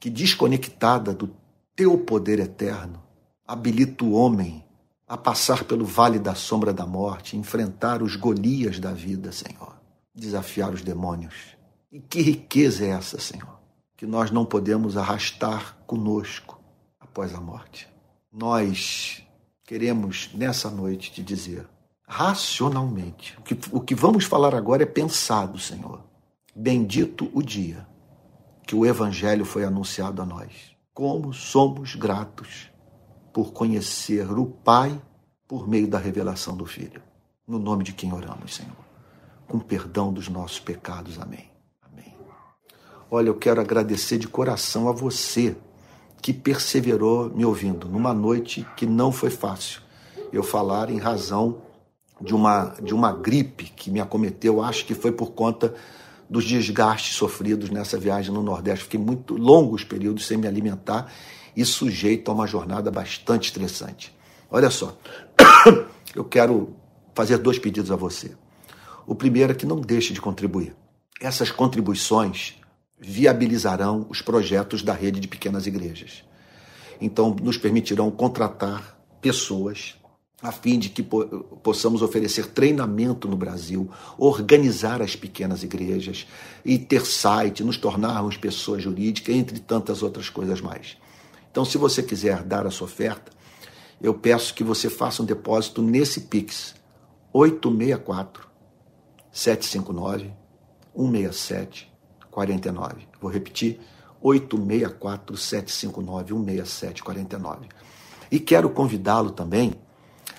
que, 0.00 0.10
desconectada 0.10 1.14
do 1.14 1.30
teu 1.76 1.96
poder 1.98 2.40
eterno, 2.40 3.00
habilita 3.46 4.04
o 4.04 4.12
homem 4.12 4.64
a 5.06 5.16
passar 5.16 5.62
pelo 5.62 5.84
vale 5.84 6.18
da 6.18 6.34
sombra 6.34 6.72
da 6.72 6.84
morte, 6.84 7.36
enfrentar 7.36 8.02
os 8.02 8.16
Golias 8.16 8.80
da 8.80 8.92
vida, 8.92 9.30
Senhor, 9.30 9.76
desafiar 10.12 10.72
os 10.74 10.82
demônios? 10.82 11.56
E 11.92 12.00
que 12.00 12.22
riqueza 12.22 12.84
é 12.84 12.88
essa, 12.88 13.20
Senhor, 13.20 13.60
que 13.96 14.04
nós 14.04 14.32
não 14.32 14.44
podemos 14.44 14.96
arrastar 14.96 15.78
conosco 15.86 16.60
após 16.98 17.32
a 17.32 17.40
morte? 17.40 17.88
Nós 18.32 19.22
queremos 19.64 20.30
nessa 20.34 20.68
noite 20.68 21.12
te 21.12 21.22
dizer: 21.22 21.68
racionalmente. 22.06 23.36
O 23.38 23.42
que, 23.42 23.58
o 23.72 23.80
que 23.80 23.94
vamos 23.94 24.24
falar 24.24 24.54
agora 24.54 24.82
é 24.82 24.86
pensado, 24.86 25.58
Senhor. 25.58 26.02
Bendito 26.54 27.30
o 27.32 27.42
dia 27.42 27.86
que 28.66 28.74
o 28.74 28.86
Evangelho 28.86 29.44
foi 29.44 29.64
anunciado 29.64 30.22
a 30.22 30.26
nós. 30.26 30.74
Como 30.92 31.32
somos 31.32 31.94
gratos 31.94 32.70
por 33.32 33.52
conhecer 33.52 34.30
o 34.30 34.46
Pai 34.46 35.00
por 35.48 35.68
meio 35.68 35.88
da 35.88 35.98
revelação 35.98 36.56
do 36.56 36.64
Filho. 36.64 37.02
No 37.46 37.58
nome 37.58 37.84
de 37.84 37.92
quem 37.92 38.12
oramos, 38.12 38.54
Senhor. 38.54 38.72
Com 39.48 39.58
perdão 39.58 40.12
dos 40.12 40.28
nossos 40.28 40.60
pecados. 40.60 41.18
Amém. 41.18 41.50
Amém. 41.82 42.14
Olha, 43.10 43.28
eu 43.28 43.34
quero 43.34 43.60
agradecer 43.60 44.18
de 44.18 44.28
coração 44.28 44.88
a 44.88 44.92
você 44.92 45.56
que 46.22 46.32
perseverou 46.32 47.28
me 47.28 47.44
ouvindo 47.44 47.86
numa 47.88 48.14
noite 48.14 48.66
que 48.76 48.86
não 48.86 49.12
foi 49.12 49.28
fácil 49.28 49.82
eu 50.32 50.42
falar 50.42 50.88
em 50.88 50.98
razão 50.98 51.63
de 52.20 52.34
uma, 52.34 52.74
de 52.82 52.94
uma 52.94 53.12
gripe 53.12 53.64
que 53.64 53.90
me 53.90 54.00
acometeu, 54.00 54.62
acho 54.62 54.84
que 54.86 54.94
foi 54.94 55.12
por 55.12 55.32
conta 55.32 55.74
dos 56.28 56.44
desgastes 56.44 57.16
sofridos 57.16 57.70
nessa 57.70 57.98
viagem 57.98 58.32
no 58.32 58.42
Nordeste. 58.42 58.84
Fiquei 58.84 59.00
muito 59.00 59.36
longos 59.36 59.84
períodos 59.84 60.26
sem 60.26 60.36
me 60.36 60.46
alimentar 60.46 61.12
e 61.56 61.64
sujeito 61.64 62.30
a 62.30 62.34
uma 62.34 62.46
jornada 62.46 62.90
bastante 62.90 63.46
estressante. 63.46 64.14
Olha 64.50 64.70
só, 64.70 64.96
eu 66.14 66.24
quero 66.24 66.74
fazer 67.14 67.38
dois 67.38 67.58
pedidos 67.58 67.90
a 67.90 67.96
você. 67.96 68.32
O 69.06 69.14
primeiro 69.14 69.52
é 69.52 69.54
que 69.54 69.66
não 69.66 69.80
deixe 69.80 70.12
de 70.12 70.20
contribuir. 70.20 70.74
Essas 71.20 71.50
contribuições 71.50 72.56
viabilizarão 72.98 74.06
os 74.08 74.22
projetos 74.22 74.82
da 74.82 74.92
rede 74.92 75.20
de 75.20 75.28
pequenas 75.28 75.66
igrejas. 75.66 76.24
Então, 77.00 77.36
nos 77.42 77.58
permitirão 77.58 78.10
contratar 78.10 78.98
pessoas 79.20 79.96
a 80.44 80.52
fim 80.52 80.78
de 80.78 80.90
que 80.90 81.02
possamos 81.02 82.02
oferecer 82.02 82.48
treinamento 82.48 83.26
no 83.26 83.34
Brasil, 83.34 83.90
organizar 84.18 85.00
as 85.00 85.16
pequenas 85.16 85.62
igrejas 85.62 86.26
e 86.62 86.76
ter 86.78 87.06
site, 87.06 87.64
nos 87.64 87.78
tornarmos 87.78 88.36
pessoa 88.36 88.78
jurídica, 88.78 89.32
entre 89.32 89.58
tantas 89.58 90.02
outras 90.02 90.28
coisas 90.28 90.60
mais. 90.60 90.98
Então, 91.50 91.64
se 91.64 91.78
você 91.78 92.02
quiser 92.02 92.42
dar 92.42 92.66
a 92.66 92.70
sua 92.70 92.84
oferta, 92.84 93.32
eu 94.02 94.12
peço 94.12 94.52
que 94.52 94.62
você 94.62 94.90
faça 94.90 95.22
um 95.22 95.24
depósito 95.24 95.80
nesse 95.80 96.20
Pix 96.20 96.74
864 97.32 98.46
759 99.32 100.30
167 100.94 101.90
49. 102.30 103.08
Vou 103.18 103.30
repetir: 103.30 103.80
864 104.20 105.38
759 105.38 106.34
167 106.34 107.02
49. 107.02 107.66
E 108.30 108.38
quero 108.38 108.68
convidá-lo 108.68 109.30
também 109.30 109.72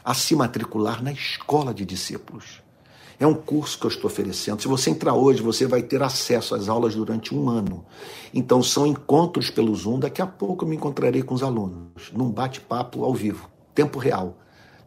a 0.06 0.14
se 0.14 0.36
matricular 0.36 1.02
na 1.02 1.12
escola 1.12 1.74
de 1.74 1.84
discípulos. 1.84 2.62
É 3.20 3.26
um 3.26 3.34
curso 3.34 3.80
que 3.80 3.86
eu 3.88 3.90
estou 3.90 4.06
oferecendo. 4.06 4.62
Se 4.62 4.68
você 4.68 4.92
entrar 4.92 5.16
hoje, 5.16 5.42
você 5.42 5.66
vai 5.66 5.82
ter 5.82 6.04
acesso 6.04 6.54
às 6.54 6.70
aulas 6.70 6.94
durante 6.94 7.34
um 7.34 7.50
ano. 7.50 7.84
Então, 8.32 8.62
são 8.62 8.86
encontros 8.86 9.50
pelo 9.50 9.74
Zoom. 9.74 10.00
Daqui 10.00 10.22
a 10.22 10.28
pouco 10.28 10.64
eu 10.64 10.70
me 10.70 10.76
encontrarei 10.76 11.24
com 11.24 11.34
os 11.34 11.42
alunos, 11.42 12.12
num 12.14 12.30
bate-papo 12.30 13.04
ao 13.04 13.16
vivo, 13.16 13.50
tempo 13.74 13.98
real. 13.98 14.38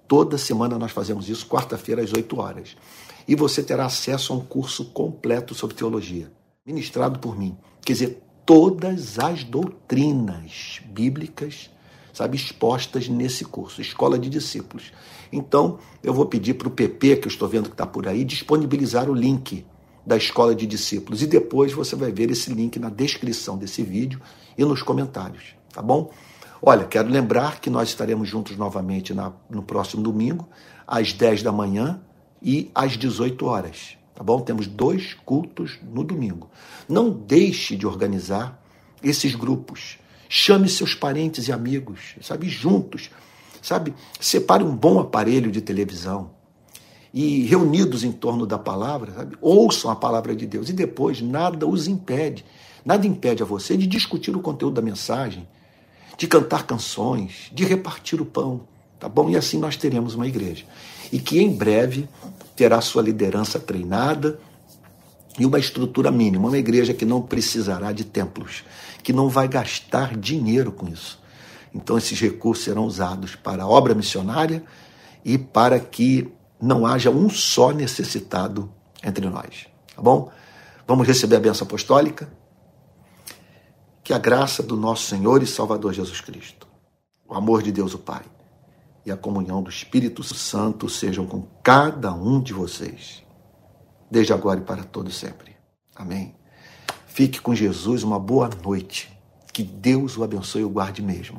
Toda 0.07 0.39
semana 0.39 0.79
nós 0.79 0.93
fazemos 0.93 1.29
isso, 1.29 1.49
quarta-feira 1.49 2.01
às 2.03 2.13
8 2.13 2.39
horas. 2.39 2.77
E 3.27 3.35
você 3.35 3.63
terá 3.63 3.87
acesso 3.87 4.33
a 4.33 4.37
um 4.37 4.41
curso 4.41 4.85
completo 4.87 5.53
sobre 5.55 5.75
teologia, 5.75 6.31
ministrado 6.65 7.19
por 7.19 7.37
mim. 7.37 7.57
Quer 7.83 7.93
dizer, 7.95 8.23
todas 8.47 9.19
as 9.19 9.43
doutrinas 9.43 10.81
bíblicas 10.87 11.71
sabe, 12.19 12.37
expostas 12.37 13.09
nesse 13.09 13.45
curso, 13.45 13.81
Escola 13.81 14.19
de 14.19 14.29
Discípulos. 14.29 14.93
Então, 15.33 15.79
eu 16.03 16.13
vou 16.13 16.27
pedir 16.27 16.55
para 16.55 16.67
o 16.67 16.71
PP, 16.71 17.17
que 17.17 17.29
eu 17.29 17.31
estou 17.31 17.49
vendo 17.49 17.69
que 17.69 17.75
está 17.75 17.87
por 17.87 18.09
aí, 18.09 18.25
disponibilizar 18.25 19.09
o 19.09 19.15
link 19.15 19.65
da 20.05 20.17
Escola 20.17 20.53
de 20.53 20.67
Discípulos. 20.67 21.23
E 21.23 21.29
depois 21.29 21.73
você 21.73 21.95
vai 21.95 22.11
ver 22.11 22.29
esse 22.31 22.53
link 22.53 22.77
na 22.81 22.91
descrição 22.91 23.57
desse 23.57 23.83
vídeo 23.85 24.21
e 24.57 24.65
nos 24.65 24.83
comentários, 24.83 25.55
tá 25.73 25.81
bom? 25.81 26.11
Olha, 26.61 26.85
quero 26.87 27.09
lembrar 27.09 27.61
que 27.61 27.71
nós 27.71 27.89
estaremos 27.89 28.29
juntos 28.29 28.57
novamente 28.57 29.15
na, 29.15 29.33
no 29.49 29.63
próximo 29.63 30.03
domingo, 30.03 30.49
às 30.85 31.13
10 31.13 31.45
da 31.45 31.53
manhã 31.53 32.01
e 32.43 32.69
às 32.75 32.97
18 32.97 33.47
horas, 33.47 33.97
tá 34.13 34.25
bom? 34.25 34.41
Temos 34.41 34.67
dois 34.67 35.15
cultos 35.25 35.79
no 35.85 36.03
domingo. 36.03 36.51
Não 36.89 37.11
deixe 37.11 37.77
de 37.77 37.87
organizar 37.87 38.61
esses 39.01 39.37
grupos. 39.37 39.99
Chame 40.29 40.69
seus 40.69 40.95
parentes 40.95 41.49
e 41.49 41.53
amigos, 41.53 42.17
sabe, 42.21 42.49
juntos. 42.49 43.11
Sabe, 43.61 43.93
separe 44.21 44.63
um 44.63 44.75
bom 44.75 45.01
aparelho 45.01 45.51
de 45.51 45.61
televisão 45.61 46.31
e 47.13 47.43
reunidos 47.45 48.05
em 48.05 48.13
torno 48.13 48.47
da 48.47 48.59
palavra, 48.59 49.13
sabe, 49.13 49.37
ouçam 49.41 49.91
a 49.91 49.97
palavra 49.97 50.37
de 50.37 50.47
Deus 50.47 50.69
e 50.69 50.73
depois 50.73 51.21
nada 51.21 51.67
os 51.67 51.89
impede, 51.89 52.45
nada 52.85 53.07
impede 53.07 53.43
a 53.43 53.47
você 53.47 53.77
de 53.77 53.87
discutir 53.87 54.37
o 54.37 54.41
conteúdo 54.41 54.75
da 54.75 54.83
mensagem, 54.83 55.49
de 56.17 56.27
cantar 56.27 56.67
canções, 56.67 57.51
de 57.53 57.65
repartir 57.65 58.21
o 58.21 58.27
pão, 58.27 58.63
tá 58.99 59.09
bom? 59.09 59.31
E 59.31 59.37
assim 59.37 59.59
nós 59.59 59.77
teremos 59.77 60.15
uma 60.15 60.27
igreja. 60.27 60.65
E 61.13 61.19
que 61.19 61.41
em 61.41 61.51
breve 61.51 62.09
terá 62.55 62.81
sua 62.81 63.03
liderança 63.03 63.59
treinada 63.59 64.39
e 65.39 65.47
uma 65.47 65.59
estrutura 65.59 66.11
mínima, 66.11 66.49
uma 66.49 66.59
igreja 66.59 66.93
que 66.93 67.05
não 67.05 67.23
precisará 67.23 67.93
de 67.93 68.05
templos, 68.05 68.65
que 69.09 69.13
não 69.15 69.31
vai 69.31 69.49
gastar 69.49 70.15
dinheiro 70.15 70.71
com 70.71 70.87
isso. 70.87 71.19
Então 71.73 71.97
esses 71.97 72.21
recursos 72.21 72.63
serão 72.63 72.85
usados 72.85 73.35
para 73.35 73.63
a 73.63 73.67
obra 73.67 73.95
missionária 73.95 74.63
e 75.25 75.39
para 75.39 75.81
que 75.81 76.31
não 76.61 76.85
haja 76.85 77.11
um 77.11 77.31
só 77.31 77.73
necessitado 77.73 78.71
entre 79.03 79.27
nós. 79.31 79.67
Tá 79.97 80.03
bom? 80.03 80.31
Vamos 80.87 81.07
receber 81.07 81.37
a 81.37 81.41
benção 81.41 81.67
apostólica? 81.67 82.31
Que 84.05 84.13
a 84.13 84.19
graça 84.19 84.63
do 84.63 84.77
nosso 84.77 85.07
Senhor 85.07 85.43
e 85.43 85.47
Salvador 85.47 85.95
Jesus 85.95 86.21
Cristo, 86.21 86.69
o 87.27 87.35
amor 87.35 87.63
de 87.63 87.73
Deus 87.73 87.95
o 87.95 87.99
Pai 87.99 88.27
e 89.07 89.11
a 89.11 89.17
comunhão 89.17 89.63
do 89.63 89.71
Espírito 89.71 90.23
Santo 90.23 90.87
sejam 90.87 91.27
com 91.27 91.47
cada 91.63 92.13
um 92.13 92.43
de 92.43 92.53
vocês, 92.53 93.25
desde 94.11 94.35
agora 94.35 94.61
e 94.61 94.65
para 94.65 94.85
todo 94.85 95.11
sempre. 95.11 95.57
Amém. 95.97 96.38
Fique 97.19 97.41
com 97.41 97.53
Jesus, 97.53 98.05
uma 98.05 98.17
boa 98.17 98.49
noite. 98.63 99.11
Que 99.53 99.65
Deus 99.65 100.17
o 100.17 100.23
abençoe 100.23 100.61
e 100.61 100.65
o 100.65 100.69
guarde 100.69 101.03
mesmo. 101.03 101.37